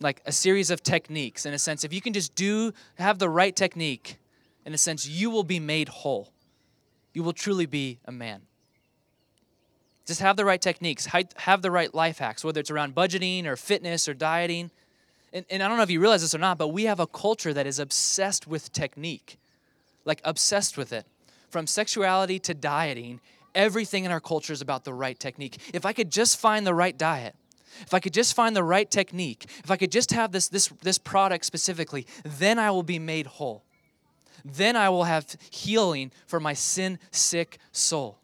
Like 0.00 0.22
a 0.24 0.32
series 0.32 0.70
of 0.70 0.82
techniques, 0.82 1.44
in 1.44 1.52
a 1.52 1.58
sense. 1.58 1.84
If 1.84 1.92
you 1.92 2.00
can 2.00 2.14
just 2.14 2.34
do, 2.34 2.72
have 2.94 3.18
the 3.18 3.28
right 3.28 3.54
technique, 3.54 4.16
in 4.64 4.72
a 4.72 4.78
sense, 4.78 5.06
you 5.06 5.28
will 5.28 5.44
be 5.44 5.60
made 5.60 5.90
whole. 5.90 6.32
You 7.12 7.22
will 7.22 7.34
truly 7.34 7.66
be 7.66 7.98
a 8.06 8.12
man. 8.12 8.40
Just 10.06 10.22
have 10.22 10.36
the 10.36 10.46
right 10.46 10.60
techniques, 10.60 11.06
have 11.36 11.60
the 11.60 11.70
right 11.70 11.94
life 11.94 12.16
hacks, 12.16 12.42
whether 12.42 12.60
it's 12.60 12.70
around 12.70 12.94
budgeting 12.94 13.44
or 13.44 13.56
fitness 13.56 14.08
or 14.08 14.14
dieting 14.14 14.70
and, 15.32 15.44
and 15.50 15.62
I 15.62 15.68
don't 15.68 15.76
know 15.76 15.82
if 15.82 15.90
you 15.90 16.00
realize 16.00 16.22
this 16.22 16.34
or 16.34 16.38
not, 16.38 16.58
but 16.58 16.68
we 16.68 16.84
have 16.84 17.00
a 17.00 17.06
culture 17.06 17.52
that 17.52 17.66
is 17.66 17.78
obsessed 17.78 18.46
with 18.46 18.72
technique, 18.72 19.38
like 20.04 20.20
obsessed 20.24 20.76
with 20.76 20.92
it. 20.92 21.06
From 21.50 21.66
sexuality 21.66 22.38
to 22.40 22.54
dieting, 22.54 23.20
everything 23.54 24.04
in 24.04 24.10
our 24.10 24.20
culture 24.20 24.52
is 24.52 24.60
about 24.60 24.84
the 24.84 24.94
right 24.94 25.18
technique. 25.18 25.58
If 25.72 25.84
I 25.84 25.92
could 25.92 26.10
just 26.10 26.38
find 26.38 26.66
the 26.66 26.74
right 26.74 26.96
diet, 26.96 27.34
if 27.82 27.94
I 27.94 28.00
could 28.00 28.12
just 28.12 28.34
find 28.34 28.54
the 28.54 28.64
right 28.64 28.90
technique, 28.90 29.46
if 29.64 29.70
I 29.70 29.76
could 29.76 29.92
just 29.92 30.12
have 30.12 30.32
this, 30.32 30.48
this, 30.48 30.68
this 30.82 30.98
product 30.98 31.44
specifically, 31.44 32.06
then 32.24 32.58
I 32.58 32.70
will 32.70 32.82
be 32.82 32.98
made 32.98 33.26
whole. 33.26 33.64
Then 34.44 34.76
I 34.76 34.88
will 34.88 35.04
have 35.04 35.36
healing 35.50 36.12
for 36.26 36.40
my 36.40 36.54
sin 36.54 36.98
sick 37.10 37.58
soul. 37.72 38.18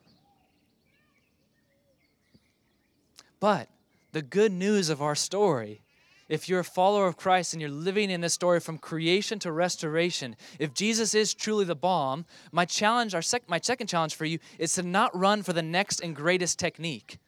But 3.38 3.68
the 4.12 4.22
good 4.22 4.52
news 4.52 4.88
of 4.88 5.02
our 5.02 5.14
story 5.14 5.82
if 6.28 6.48
you're 6.48 6.60
a 6.60 6.64
follower 6.64 7.06
of 7.06 7.16
Christ 7.16 7.52
and 7.52 7.60
you're 7.60 7.70
living 7.70 8.10
in 8.10 8.20
this 8.20 8.34
story 8.34 8.58
from 8.58 8.78
creation 8.78 9.38
to 9.40 9.52
restoration, 9.52 10.34
if 10.58 10.74
Jesus 10.74 11.14
is 11.14 11.34
truly 11.34 11.64
the 11.64 11.76
balm, 11.76 12.24
my 12.50 12.64
challenge, 12.64 13.14
our 13.14 13.22
sec- 13.22 13.48
my 13.48 13.60
second 13.60 13.86
challenge 13.86 14.14
for 14.14 14.24
you 14.24 14.38
is 14.58 14.74
to 14.74 14.82
not 14.82 15.16
run 15.16 15.42
for 15.42 15.52
the 15.52 15.62
next 15.62 16.00
and 16.00 16.16
greatest 16.16 16.58
technique 16.58 17.18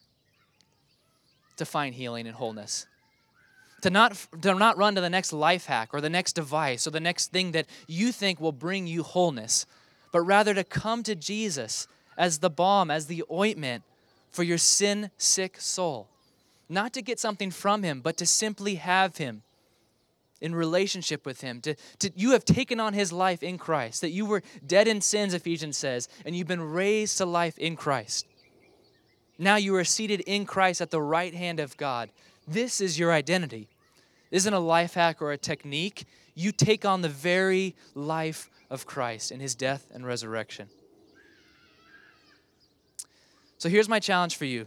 to 1.57 1.65
find 1.65 1.95
healing 1.95 2.27
and 2.27 2.37
wholeness. 2.37 2.87
To 3.83 3.91
not, 3.91 4.27
to 4.43 4.55
not 4.55 4.77
run 4.77 4.97
to 4.97 5.01
the 5.01 5.11
next 5.11 5.33
life 5.33 5.67
hack 5.67 5.91
or 5.93 6.01
the 6.01 6.11
next 6.11 6.33
device 6.33 6.87
or 6.87 6.91
the 6.91 6.99
next 6.99 7.31
thing 7.31 7.53
that 7.53 7.67
you 7.87 8.11
think 8.11 8.41
will 8.41 8.51
bring 8.51 8.89
you 8.89 9.05
wholeness, 9.05 9.67
but 10.13 10.23
rather 10.23 10.55
to 10.55 10.65
come 10.65 11.05
to 11.05 11.15
Jesus 11.15 11.87
as 12.17 12.39
the 12.39 12.51
balm, 12.51 12.91
as 12.91 13.07
the 13.07 13.23
ointment 13.31 13.85
for 14.33 14.43
your 14.43 14.59
sin 14.59 15.13
sick 15.17 15.61
soul 15.61 16.09
not 16.69 16.93
to 16.95 17.03
get 17.03 17.19
something 17.19 17.51
from 17.51 17.83
him, 17.83 18.01
but 18.01 18.17
to 18.19 18.27
simply 18.27 18.77
have 18.77 19.17
him 19.17 19.43
in 20.41 20.55
relationship 20.55 21.27
with 21.27 21.41
him. 21.41 21.61
To, 21.63 21.75
to, 21.99 22.11
you 22.15 22.31
have 22.33 22.45
taken 22.45 22.79
on 22.79 22.93
his 22.93 23.13
life 23.13 23.43
in 23.43 23.59
Christ, 23.59 24.01
that 24.03 24.11
you 24.11 24.27
were 24.27 24.43
dead 24.67 24.87
in 24.87 25.01
sins, 25.01 25.35
Ephesians 25.35 25.77
says, 25.77 26.09
and 26.25 26.37
you've 26.37 26.47
been 26.47 26.63
raised 26.63 27.19
to 27.19 27.27
life 27.27 27.59
in 27.59 27.77
Christ. 27.77 28.27
Now 29.39 29.57
you 29.57 29.75
are 29.77 29.85
seated 29.85 30.21
in 30.21 30.47
Christ 30.47 30.81
at 30.81 30.91
the 30.91 31.03
right 31.03 31.35
hand 31.35 31.61
of 31.61 31.77
God. 31.77 32.11
This 32.47 32.81
is 32.81 32.99
your 32.99 33.13
identity. 33.13 33.69
Isn't 34.31 34.53
a 34.53 34.61
life 34.61 34.95
hack 34.95 35.23
or 35.23 35.33
a 35.33 35.39
technique. 35.39 36.05
You 36.35 36.53
take 36.53 36.85
on 36.85 37.03
the 37.03 37.09
very 37.09 37.75
life 37.95 38.51
of 38.71 38.87
Christ 38.87 39.33
in 39.33 39.41
his 39.41 39.55
death 39.55 39.91
and 39.93 40.07
resurrection. 40.07 40.69
So 43.59 43.69
here's 43.69 43.89
my 43.89 43.99
challenge 43.99 44.37
for 44.37 44.45
you. 44.45 44.67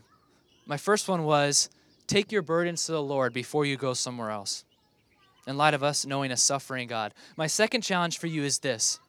My 0.66 0.78
first 0.78 1.08
one 1.08 1.24
was 1.24 1.70
Take 2.12 2.34
your 2.34 2.42
burdens 2.42 2.86
to 2.88 2.92
the 2.92 3.02
Lord 3.02 3.32
before 3.32 3.64
you 3.64 3.78
go 3.78 3.94
somewhere 3.94 4.32
else, 4.32 4.66
in 5.48 5.56
light 5.56 5.74
of 5.74 5.82
us 5.82 6.06
knowing 6.06 6.30
a 6.30 6.36
suffering 6.36 6.90
God. 6.90 7.14
My 7.38 7.48
second 7.48 7.84
challenge 7.84 8.20
for 8.20 8.28
you 8.28 8.44
is 8.44 8.60
this 8.60 9.00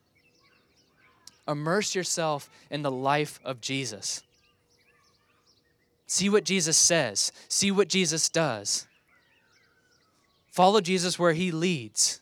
immerse 1.49 1.97
yourself 1.97 2.49
in 2.71 2.83
the 2.83 2.93
life 2.93 3.41
of 3.45 3.61
Jesus. 3.61 4.23
See 6.07 6.29
what 6.29 6.45
Jesus 6.45 6.77
says, 6.77 7.33
see 7.49 7.73
what 7.73 7.89
Jesus 7.89 8.29
does. 8.29 8.87
Follow 10.53 10.81
Jesus 10.81 11.19
where 11.19 11.33
he 11.33 11.51
leads. 11.51 12.21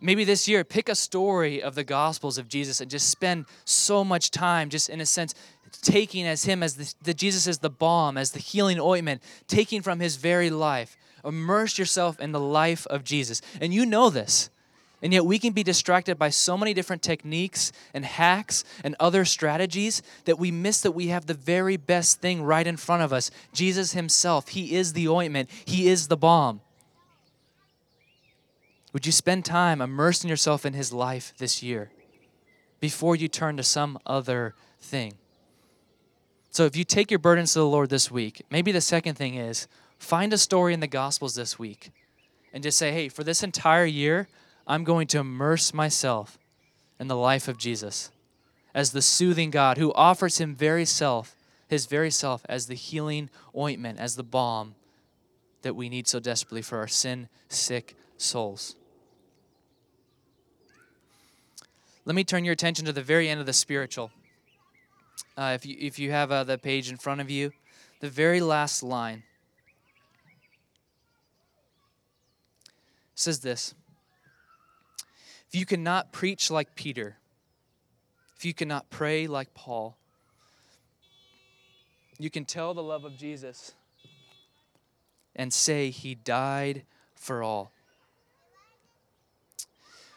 Maybe 0.00 0.24
this 0.24 0.48
year, 0.48 0.64
pick 0.64 0.88
a 0.88 0.94
story 0.94 1.62
of 1.62 1.74
the 1.74 1.84
Gospels 1.84 2.38
of 2.38 2.48
Jesus 2.48 2.80
and 2.80 2.90
just 2.90 3.10
spend 3.10 3.44
so 3.66 4.02
much 4.02 4.30
time, 4.30 4.70
just 4.70 4.88
in 4.88 5.02
a 5.02 5.04
sense, 5.04 5.34
taking 5.70 6.26
as 6.26 6.44
him 6.44 6.62
as 6.62 6.74
the, 6.76 6.94
the 7.02 7.14
Jesus 7.14 7.46
is 7.46 7.58
the 7.58 7.70
balm, 7.70 8.16
as 8.16 8.32
the 8.32 8.38
healing 8.38 8.80
ointment, 8.80 9.22
taking 9.46 9.82
from 9.82 10.00
his 10.00 10.16
very 10.16 10.50
life. 10.50 10.96
Immerse 11.24 11.78
yourself 11.78 12.20
in 12.20 12.32
the 12.32 12.40
life 12.40 12.86
of 12.86 13.04
Jesus. 13.04 13.42
And 13.60 13.74
you 13.74 13.84
know 13.86 14.10
this. 14.10 14.50
And 15.02 15.12
yet 15.14 15.24
we 15.24 15.38
can 15.38 15.52
be 15.52 15.62
distracted 15.62 16.18
by 16.18 16.28
so 16.28 16.58
many 16.58 16.74
different 16.74 17.02
techniques 17.02 17.72
and 17.94 18.04
hacks 18.04 18.64
and 18.84 18.94
other 19.00 19.24
strategies 19.24 20.02
that 20.26 20.38
we 20.38 20.50
miss 20.50 20.82
that 20.82 20.90
we 20.92 21.08
have 21.08 21.26
the 21.26 21.34
very 21.34 21.78
best 21.78 22.20
thing 22.20 22.42
right 22.42 22.66
in 22.66 22.76
front 22.76 23.02
of 23.02 23.12
us. 23.12 23.30
Jesus 23.54 23.92
himself, 23.92 24.48
he 24.48 24.74
is 24.74 24.92
the 24.92 25.08
ointment, 25.08 25.48
he 25.64 25.88
is 25.88 26.08
the 26.08 26.18
balm. 26.18 26.60
Would 28.92 29.06
you 29.06 29.12
spend 29.12 29.44
time 29.44 29.80
immersing 29.80 30.28
yourself 30.28 30.66
in 30.66 30.74
his 30.74 30.92
life 30.92 31.32
this 31.38 31.62
year 31.62 31.90
before 32.80 33.16
you 33.16 33.28
turn 33.28 33.56
to 33.56 33.62
some 33.62 33.98
other 34.04 34.54
thing? 34.80 35.14
So 36.50 36.64
if 36.64 36.76
you 36.76 36.84
take 36.84 37.10
your 37.10 37.18
burdens 37.18 37.52
to 37.52 37.60
the 37.60 37.66
Lord 37.66 37.90
this 37.90 38.10
week, 38.10 38.42
maybe 38.50 38.72
the 38.72 38.80
second 38.80 39.14
thing 39.14 39.34
is 39.34 39.68
find 39.98 40.32
a 40.32 40.38
story 40.38 40.74
in 40.74 40.80
the 40.80 40.86
Gospels 40.86 41.34
this 41.34 41.58
week 41.58 41.92
and 42.52 42.62
just 42.62 42.76
say, 42.76 42.92
hey, 42.92 43.08
for 43.08 43.22
this 43.22 43.42
entire 43.42 43.84
year, 43.84 44.28
I'm 44.66 44.84
going 44.84 45.06
to 45.08 45.18
immerse 45.18 45.72
myself 45.72 46.38
in 46.98 47.06
the 47.06 47.16
life 47.16 47.46
of 47.46 47.56
Jesus 47.56 48.10
as 48.74 48.90
the 48.92 49.02
soothing 49.02 49.50
God 49.50 49.78
who 49.78 49.92
offers 49.94 50.38
him 50.38 50.54
very 50.54 50.84
self, 50.84 51.36
his 51.68 51.86
very 51.86 52.10
self 52.10 52.44
as 52.48 52.66
the 52.66 52.74
healing 52.74 53.30
ointment, 53.56 53.98
as 53.98 54.16
the 54.16 54.22
balm 54.22 54.74
that 55.62 55.76
we 55.76 55.88
need 55.88 56.08
so 56.08 56.18
desperately 56.18 56.62
for 56.62 56.78
our 56.78 56.88
sin 56.88 57.28
sick 57.48 57.96
souls. 58.16 58.74
Let 62.04 62.16
me 62.16 62.24
turn 62.24 62.44
your 62.44 62.52
attention 62.52 62.86
to 62.86 62.92
the 62.92 63.02
very 63.02 63.28
end 63.28 63.40
of 63.40 63.46
the 63.46 63.52
spiritual. 63.52 64.10
Uh, 65.36 65.52
if, 65.54 65.64
you, 65.64 65.76
if 65.78 65.98
you 65.98 66.10
have 66.10 66.30
uh, 66.30 66.44
the 66.44 66.58
page 66.58 66.90
in 66.90 66.96
front 66.96 67.20
of 67.20 67.30
you, 67.30 67.52
the 68.00 68.08
very 68.08 68.40
last 68.40 68.82
line 68.82 69.22
says 73.14 73.40
this 73.40 73.74
If 75.48 75.58
you 75.58 75.66
cannot 75.66 76.12
preach 76.12 76.50
like 76.50 76.74
Peter, 76.74 77.16
if 78.36 78.44
you 78.44 78.54
cannot 78.54 78.90
pray 78.90 79.26
like 79.26 79.54
Paul, 79.54 79.96
you 82.18 82.30
can 82.30 82.44
tell 82.44 82.74
the 82.74 82.82
love 82.82 83.04
of 83.04 83.16
Jesus 83.16 83.72
and 85.36 85.52
say 85.52 85.90
he 85.90 86.14
died 86.14 86.82
for 87.14 87.42
all. 87.42 87.72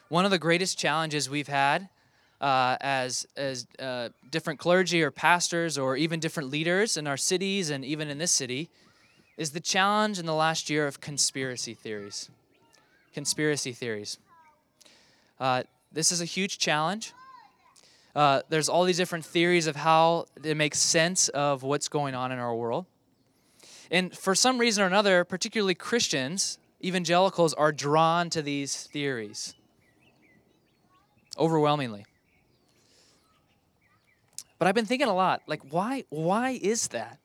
One 0.10 0.26
of 0.26 0.32
the 0.32 0.39
greatest 0.39 0.78
challenges 0.78 1.30
we've 1.30 1.47
had 1.47 1.89
uh, 2.43 2.75
as, 2.82 3.25
as 3.38 3.65
uh, 3.79 4.10
different 4.29 4.60
clergy 4.60 5.01
or 5.01 5.12
pastors 5.12 5.77
or 5.77 5.95
even 5.95 6.19
different 6.19 6.49
leaders 6.49 6.97
in 6.97 7.08
our 7.08 7.15
cities 7.15 7.69
and 7.69 7.86
even 7.86 8.10
in 8.10 8.17
this 8.17 8.34
city 8.34 8.69
is 9.38 9.51
the 9.51 9.62
challenge 9.62 10.19
in 10.19 10.25
the 10.25 10.34
last 10.34 10.69
year 10.69 10.86
of 10.86 10.99
conspiracy 10.99 11.73
theories. 11.73 12.29
Conspiracy 13.13 13.71
theories. 13.71 14.17
Uh, 15.39 15.63
this 15.93 16.12
is 16.12 16.19
a 16.19 16.25
huge 16.25 16.58
challenge. 16.58 17.13
Uh, 18.13 18.41
there's 18.49 18.67
all 18.67 18.84
these 18.84 18.97
different 18.97 19.23
theories 19.23 19.65
of 19.65 19.77
how 19.77 20.25
it 20.43 20.58
makes 20.58 20.79
sense 20.79 21.29
of 21.29 21.63
what's 21.63 21.88
going 21.88 22.13
on 22.13 22.34
in 22.34 22.39
our 22.39 22.53
world. 22.53 22.86
And 23.89 24.15
for 24.15 24.36
some 24.36 24.58
reason 24.58 24.84
or 24.84 24.88
another, 24.88 25.23
particularly 25.23 25.75
Christians, 25.75 26.58
evangelicals, 26.84 27.53
are 27.53 27.71
drawn 27.71 28.29
to 28.32 28.41
these 28.41 28.84
theories 28.84 29.56
overwhelmingly. 31.39 32.06
But 34.63 34.69
I've 34.69 34.76
been 34.76 34.86
thinking 34.86 35.10
a 35.10 35.13
lot, 35.13 35.41
like 35.45 35.60
why 35.73 36.06
why 36.08 36.52
is 36.52 36.88
that? 36.88 37.19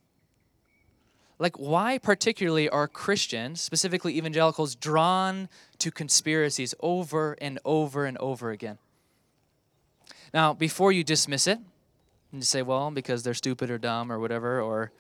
Like 1.39 1.57
why 1.57 1.99
particularly 1.99 2.69
are 2.69 2.89
Christians, 2.89 3.61
specifically 3.61 4.19
evangelicals, 4.19 4.75
drawn 4.75 5.49
to 5.79 5.93
conspiracies 5.93 6.75
over 6.81 7.35
and 7.41 7.61
over 7.65 8.07
and 8.07 8.19
over 8.19 8.51
again? 8.51 8.79
Now, 10.35 10.53
before 10.53 10.91
you 10.91 11.05
dismiss 11.05 11.47
it, 11.47 11.59
and 12.33 12.41
you 12.41 12.43
say, 12.43 12.63
well, 12.63 12.91
because 12.91 13.23
they're 13.23 13.35
stupid 13.35 13.71
or 13.71 13.79
dumb 13.79 14.11
or 14.11 14.19
whatever, 14.19 14.61
or 14.61 14.91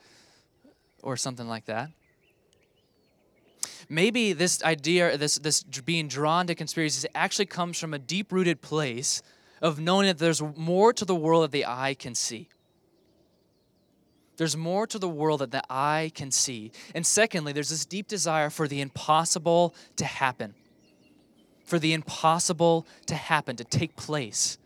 or 1.02 1.16
something 1.16 1.48
like 1.48 1.64
that. 1.64 1.90
Maybe 3.88 4.32
this 4.32 4.62
idea, 4.62 5.18
this 5.18 5.38
this 5.38 5.64
being 5.64 6.06
drawn 6.06 6.46
to 6.46 6.54
conspiracies, 6.54 7.04
actually 7.16 7.46
comes 7.46 7.80
from 7.80 7.92
a 7.92 7.98
deep-rooted 7.98 8.60
place 8.60 9.22
of 9.60 9.78
knowing 9.78 10.06
that 10.06 10.18
there's 10.18 10.42
more 10.56 10.92
to 10.92 11.04
the 11.04 11.14
world 11.14 11.44
that 11.44 11.52
the 11.52 11.66
eye 11.66 11.94
can 11.98 12.14
see. 12.14 12.48
There's 14.36 14.56
more 14.56 14.86
to 14.86 14.98
the 14.98 15.08
world 15.08 15.40
that 15.40 15.50
the 15.50 15.64
eye 15.68 16.12
can 16.14 16.30
see. 16.30 16.70
And 16.94 17.04
secondly, 17.04 17.52
there's 17.52 17.70
this 17.70 17.84
deep 17.84 18.06
desire 18.06 18.50
for 18.50 18.68
the 18.68 18.80
impossible 18.80 19.74
to 19.96 20.04
happen. 20.04 20.54
For 21.64 21.78
the 21.78 21.92
impossible 21.92 22.86
to 23.06 23.16
happen, 23.16 23.56
to 23.56 23.64
take 23.64 23.96
place. 23.96 24.56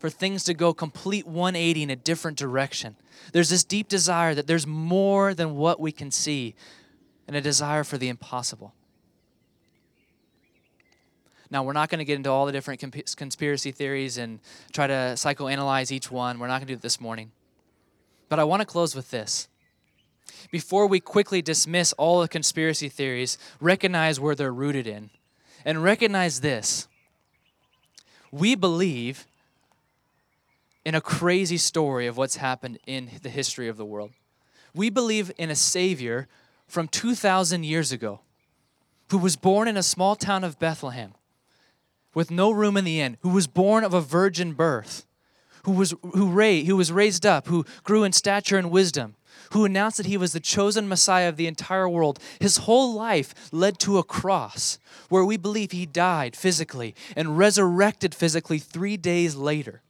For 0.00 0.10
things 0.10 0.42
to 0.44 0.54
go 0.54 0.74
complete 0.74 1.26
180 1.26 1.84
in 1.84 1.90
a 1.90 1.96
different 1.96 2.38
direction. 2.38 2.96
There's 3.32 3.50
this 3.50 3.62
deep 3.62 3.86
desire 3.86 4.34
that 4.34 4.48
there's 4.48 4.66
more 4.66 5.32
than 5.32 5.54
what 5.54 5.78
we 5.78 5.92
can 5.92 6.10
see, 6.10 6.56
and 7.28 7.36
a 7.36 7.40
desire 7.40 7.84
for 7.84 7.98
the 7.98 8.08
impossible. 8.08 8.74
Now, 11.50 11.64
we're 11.64 11.72
not 11.72 11.88
going 11.88 11.98
to 11.98 12.04
get 12.04 12.14
into 12.14 12.30
all 12.30 12.46
the 12.46 12.52
different 12.52 12.80
conspiracy 13.16 13.72
theories 13.72 14.18
and 14.18 14.38
try 14.72 14.86
to 14.86 15.14
psychoanalyze 15.16 15.90
each 15.90 16.10
one. 16.10 16.38
We're 16.38 16.46
not 16.46 16.58
going 16.58 16.68
to 16.68 16.74
do 16.74 16.78
it 16.78 16.82
this 16.82 17.00
morning. 17.00 17.32
But 18.28 18.38
I 18.38 18.44
want 18.44 18.60
to 18.60 18.66
close 18.66 18.94
with 18.94 19.10
this. 19.10 19.48
Before 20.52 20.86
we 20.86 21.00
quickly 21.00 21.42
dismiss 21.42 21.92
all 21.94 22.20
the 22.20 22.28
conspiracy 22.28 22.88
theories, 22.88 23.36
recognize 23.60 24.20
where 24.20 24.36
they're 24.36 24.52
rooted 24.52 24.86
in. 24.86 25.10
And 25.64 25.82
recognize 25.82 26.40
this 26.40 26.88
we 28.32 28.54
believe 28.54 29.26
in 30.84 30.94
a 30.94 31.00
crazy 31.00 31.56
story 31.56 32.06
of 32.06 32.16
what's 32.16 32.36
happened 32.36 32.78
in 32.86 33.10
the 33.22 33.28
history 33.28 33.68
of 33.68 33.76
the 33.76 33.84
world. 33.84 34.12
We 34.72 34.88
believe 34.88 35.32
in 35.36 35.50
a 35.50 35.56
Savior 35.56 36.28
from 36.68 36.86
2,000 36.86 37.64
years 37.64 37.90
ago 37.90 38.20
who 39.10 39.18
was 39.18 39.34
born 39.34 39.66
in 39.66 39.76
a 39.76 39.82
small 39.82 40.14
town 40.14 40.44
of 40.44 40.60
Bethlehem 40.60 41.14
with 42.14 42.30
no 42.30 42.50
room 42.50 42.76
in 42.76 42.84
the 42.84 43.00
inn, 43.00 43.16
who 43.20 43.30
was 43.30 43.46
born 43.46 43.84
of 43.84 43.94
a 43.94 44.00
virgin 44.00 44.52
birth, 44.52 45.06
who 45.64 45.72
was, 45.72 45.94
who, 46.02 46.28
ra- 46.28 46.62
who 46.62 46.76
was 46.76 46.92
raised 46.92 47.26
up, 47.26 47.46
who 47.46 47.64
grew 47.82 48.04
in 48.04 48.12
stature 48.12 48.58
and 48.58 48.70
wisdom, 48.70 49.14
who 49.52 49.64
announced 49.64 49.96
that 49.96 50.06
he 50.06 50.16
was 50.16 50.32
the 50.32 50.40
chosen 50.40 50.88
Messiah 50.88 51.28
of 51.28 51.36
the 51.36 51.46
entire 51.46 51.88
world. 51.88 52.18
His 52.40 52.58
whole 52.58 52.94
life 52.94 53.34
led 53.52 53.78
to 53.80 53.98
a 53.98 54.04
cross 54.04 54.78
where 55.08 55.24
we 55.24 55.36
believe 55.36 55.72
he 55.72 55.86
died 55.86 56.36
physically 56.36 56.94
and 57.16 57.38
resurrected 57.38 58.14
physically 58.14 58.58
three 58.58 58.96
days 58.96 59.34
later. 59.34 59.82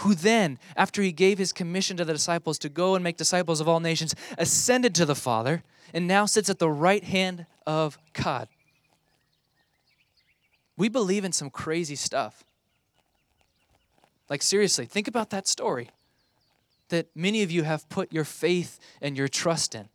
Who 0.00 0.14
then, 0.14 0.58
after 0.76 1.02
he 1.02 1.12
gave 1.12 1.38
his 1.38 1.52
commission 1.52 1.96
to 1.96 2.04
the 2.04 2.12
disciples 2.12 2.58
to 2.58 2.68
go 2.68 2.94
and 2.94 3.02
make 3.02 3.16
disciples 3.16 3.60
of 3.60 3.68
all 3.68 3.80
nations, 3.80 4.14
ascended 4.36 4.94
to 4.96 5.06
the 5.06 5.14
Father 5.14 5.62
and 5.94 6.06
now 6.06 6.26
sits 6.26 6.50
at 6.50 6.58
the 6.58 6.70
right 6.70 7.04
hand 7.04 7.46
of 7.66 7.98
God. 8.12 8.48
We 10.76 10.88
believe 10.88 11.24
in 11.24 11.32
some 11.32 11.50
crazy 11.50 11.96
stuff. 11.96 12.44
Like, 14.28 14.42
seriously, 14.42 14.86
think 14.86 15.08
about 15.08 15.30
that 15.30 15.46
story 15.46 15.90
that 16.88 17.08
many 17.14 17.42
of 17.42 17.50
you 17.50 17.64
have 17.64 17.88
put 17.88 18.12
your 18.12 18.24
faith 18.24 18.78
and 19.00 19.16
your 19.16 19.28
trust 19.28 19.74
in. 19.74 19.88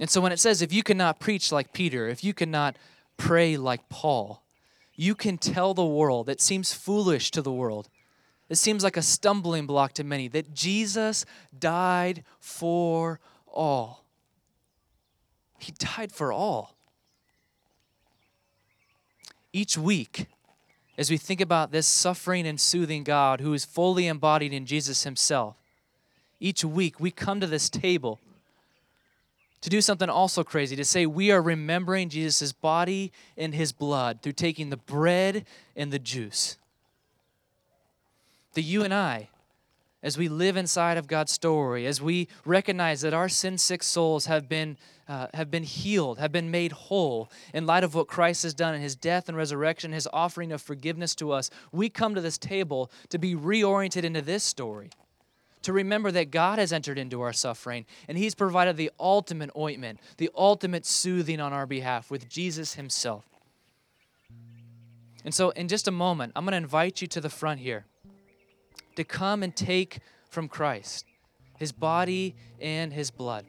And 0.00 0.08
so, 0.08 0.20
when 0.20 0.32
it 0.32 0.38
says, 0.38 0.62
if 0.62 0.72
you 0.72 0.82
cannot 0.82 1.20
preach 1.20 1.52
like 1.52 1.72
Peter, 1.72 2.08
if 2.08 2.24
you 2.24 2.32
cannot 2.32 2.76
pray 3.16 3.56
like 3.56 3.88
Paul, 3.88 4.42
you 4.94 5.14
can 5.14 5.38
tell 5.38 5.74
the 5.74 5.84
world 5.84 6.26
that 6.26 6.40
seems 6.40 6.72
foolish 6.72 7.30
to 7.32 7.42
the 7.42 7.52
world, 7.52 7.88
it 8.48 8.56
seems 8.56 8.84
like 8.84 8.96
a 8.96 9.02
stumbling 9.02 9.66
block 9.66 9.92
to 9.94 10.04
many, 10.04 10.28
that 10.28 10.52
Jesus 10.52 11.24
died 11.58 12.24
for 12.38 13.20
all. 13.46 14.04
He 15.58 15.72
died 15.72 16.12
for 16.12 16.32
all 16.32 16.76
each 19.52 19.76
week, 19.76 20.26
as 20.96 21.10
we 21.10 21.16
think 21.16 21.40
about 21.40 21.72
this 21.72 21.86
suffering 21.86 22.46
and 22.46 22.60
soothing 22.60 23.04
God 23.04 23.40
who 23.40 23.52
is 23.54 23.64
fully 23.64 24.06
embodied 24.06 24.52
in 24.52 24.66
Jesus 24.66 25.04
Himself, 25.04 25.56
each 26.40 26.64
week 26.64 26.98
we 26.98 27.10
come 27.10 27.40
to 27.40 27.46
this 27.46 27.70
table 27.70 28.18
to 29.62 29.70
do 29.70 29.80
something 29.80 30.10
also 30.10 30.42
crazy 30.42 30.74
to 30.76 30.84
say 30.84 31.06
we 31.06 31.30
are 31.30 31.40
remembering 31.40 32.08
Jesus' 32.08 32.52
body 32.52 33.12
and 33.36 33.54
His 33.54 33.72
blood 33.72 34.20
through 34.20 34.32
taking 34.32 34.70
the 34.70 34.76
bread 34.76 35.46
and 35.76 35.92
the 35.92 36.00
juice. 36.00 36.56
That 38.54 38.62
you 38.62 38.82
and 38.82 38.92
I, 38.92 39.28
as 40.02 40.18
we 40.18 40.28
live 40.28 40.56
inside 40.56 40.98
of 40.98 41.06
God's 41.06 41.32
story, 41.32 41.86
as 41.86 42.02
we 42.02 42.28
recognize 42.44 43.02
that 43.02 43.14
our 43.14 43.28
sin 43.28 43.56
sick 43.56 43.84
souls 43.84 44.26
have 44.26 44.48
been, 44.48 44.76
uh, 45.08 45.26
have 45.34 45.50
been 45.50 45.62
healed, 45.62 46.18
have 46.18 46.32
been 46.32 46.50
made 46.50 46.72
whole 46.72 47.30
in 47.52 47.66
light 47.66 47.84
of 47.84 47.94
what 47.94 48.06
Christ 48.06 48.42
has 48.42 48.54
done 48.54 48.74
in 48.74 48.80
his 48.80 48.96
death 48.96 49.28
and 49.28 49.36
resurrection, 49.36 49.92
his 49.92 50.08
offering 50.12 50.52
of 50.52 50.62
forgiveness 50.62 51.14
to 51.16 51.32
us, 51.32 51.50
we 51.72 51.88
come 51.88 52.14
to 52.14 52.20
this 52.20 52.38
table 52.38 52.90
to 53.10 53.18
be 53.18 53.34
reoriented 53.34 54.04
into 54.04 54.22
this 54.22 54.44
story. 54.44 54.90
To 55.62 55.72
remember 55.72 56.10
that 56.10 56.32
God 56.32 56.58
has 56.58 56.72
entered 56.72 56.98
into 56.98 57.20
our 57.20 57.32
suffering 57.32 57.86
and 58.08 58.18
He's 58.18 58.34
provided 58.34 58.76
the 58.76 58.90
ultimate 58.98 59.50
ointment, 59.56 60.00
the 60.16 60.28
ultimate 60.34 60.84
soothing 60.84 61.38
on 61.38 61.52
our 61.52 61.66
behalf 61.66 62.10
with 62.10 62.28
Jesus 62.28 62.74
Himself. 62.74 63.24
And 65.24 65.32
so, 65.32 65.50
in 65.50 65.68
just 65.68 65.86
a 65.86 65.92
moment, 65.92 66.32
I'm 66.34 66.44
going 66.44 66.50
to 66.50 66.56
invite 66.56 67.00
you 67.00 67.06
to 67.06 67.20
the 67.20 67.30
front 67.30 67.60
here 67.60 67.84
to 68.96 69.04
come 69.04 69.44
and 69.44 69.54
take 69.54 70.00
from 70.28 70.48
Christ 70.48 71.04
his 71.58 71.72
body 71.72 72.34
and 72.60 72.92
his 72.92 73.10
blood. 73.10 73.46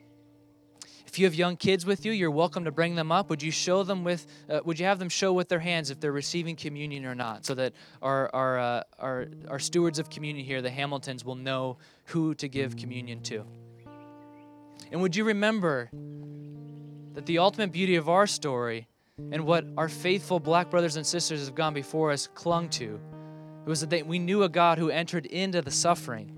If 1.14 1.20
you 1.20 1.26
have 1.26 1.36
young 1.36 1.58
kids 1.58 1.86
with 1.86 2.08
you, 2.08 2.12
you're 2.12 2.32
welcome 2.32 2.66
to 2.66 2.72
bring 2.72 2.96
them 2.96 3.12
up. 3.12 3.30
Would 3.30 3.44
you 3.44 3.52
show 3.52 3.84
them 3.84 4.04
with? 4.04 4.26
Uh, 4.50 4.62
would 4.66 4.80
you 4.80 4.88
have 4.88 4.98
them 4.98 5.10
show 5.10 5.32
with 5.32 5.48
their 5.48 5.60
hands 5.60 5.92
if 5.92 6.00
they're 6.00 6.12
receiving 6.12 6.56
communion 6.56 7.06
or 7.06 7.14
not, 7.14 7.46
so 7.46 7.54
that 7.54 7.74
our 8.02 8.32
our 8.34 8.58
uh, 8.58 8.84
our 8.98 9.28
our 9.48 9.60
stewards 9.60 10.00
of 10.00 10.10
communion 10.10 10.44
here, 10.44 10.64
the 10.64 10.72
Hamiltons, 10.72 11.24
will 11.24 11.36
know 11.36 11.78
who 12.06 12.34
to 12.34 12.48
give 12.48 12.76
communion 12.76 13.22
to. 13.26 13.46
And 14.92 15.04
would 15.04 15.16
you 15.16 15.24
remember 15.24 15.92
that 17.14 17.28
the 17.28 17.38
ultimate 17.38 17.72
beauty 17.72 17.96
of 17.96 18.10
our 18.10 18.26
story 18.26 18.88
and 19.32 19.46
what 19.46 19.66
our 19.78 19.90
faithful 19.90 20.40
black 20.40 20.72
brothers 20.72 20.96
and 20.96 21.06
sisters 21.06 21.46
have 21.46 21.54
gone 21.54 21.76
before 21.76 22.12
us 22.12 22.26
clung 22.34 22.70
to 22.70 23.00
was 23.66 23.86
that 23.86 24.08
we 24.08 24.18
knew 24.18 24.42
a 24.42 24.50
God 24.50 24.80
who 24.80 24.90
entered 24.90 25.28
into 25.28 25.62
the 25.62 25.70
suffering, 25.70 26.36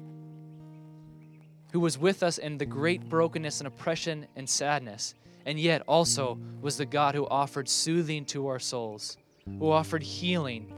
who 1.76 1.82
was 1.82 1.98
with 1.98 2.24
us 2.24 2.38
in 2.38 2.58
the 2.58 2.66
great 2.66 3.10
brokenness 3.10 3.60
and 3.60 3.68
oppression 3.68 4.26
and 4.38 4.50
sadness, 4.50 5.14
and 5.46 5.60
yet 5.60 5.82
also 5.90 6.40
was 6.62 6.78
the 6.78 6.86
God 6.86 7.16
who 7.16 7.28
offered 7.28 7.68
soothing 7.68 8.24
to 8.28 8.48
our 8.48 8.60
souls, 8.60 9.18
who 9.60 9.70
offered 9.70 10.02
healing 10.02 10.74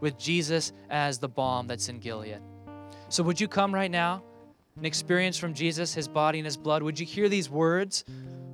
with 0.00 0.18
Jesus 0.18 0.72
as 0.90 1.18
the 1.18 1.28
balm 1.28 1.68
that's 1.68 1.88
in 1.88 2.00
Gilead. 2.00 2.40
So, 3.10 3.22
would 3.22 3.40
you 3.40 3.46
come 3.46 3.72
right 3.72 3.92
now 3.92 4.24
and 4.74 4.84
experience 4.84 5.38
from 5.38 5.54
Jesus 5.54 5.94
his 5.94 6.08
body 6.08 6.40
and 6.40 6.46
his 6.46 6.56
blood? 6.56 6.82
Would 6.82 6.98
you 6.98 7.06
hear 7.06 7.28
these 7.28 7.48
words 7.48 8.04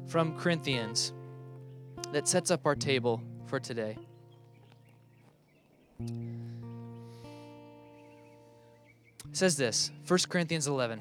from 0.07 0.37
Corinthians 0.37 1.15
that 2.13 2.29
sets 2.29 2.51
up 2.51 2.67
our 2.67 2.77
table 2.77 3.23
for 3.47 3.59
today? 3.59 3.97
It 5.99 6.13
says 9.33 9.57
this 9.57 9.91
1 10.07 10.19
Corinthians 10.29 10.67
11. 10.67 11.01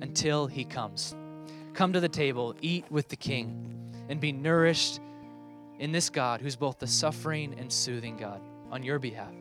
until 0.00 0.46
he 0.46 0.64
comes. 0.64 1.14
Come 1.72 1.92
to 1.92 2.00
the 2.00 2.08
table, 2.08 2.54
eat 2.60 2.84
with 2.90 3.08
the 3.08 3.16
king, 3.16 3.92
and 4.08 4.20
be 4.20 4.32
nourished 4.32 5.00
in 5.78 5.92
this 5.92 6.10
God 6.10 6.40
who's 6.40 6.56
both 6.56 6.78
the 6.78 6.86
suffering 6.86 7.54
and 7.58 7.72
soothing 7.72 8.16
God 8.16 8.40
on 8.70 8.82
your 8.82 8.98
behalf. 8.98 9.32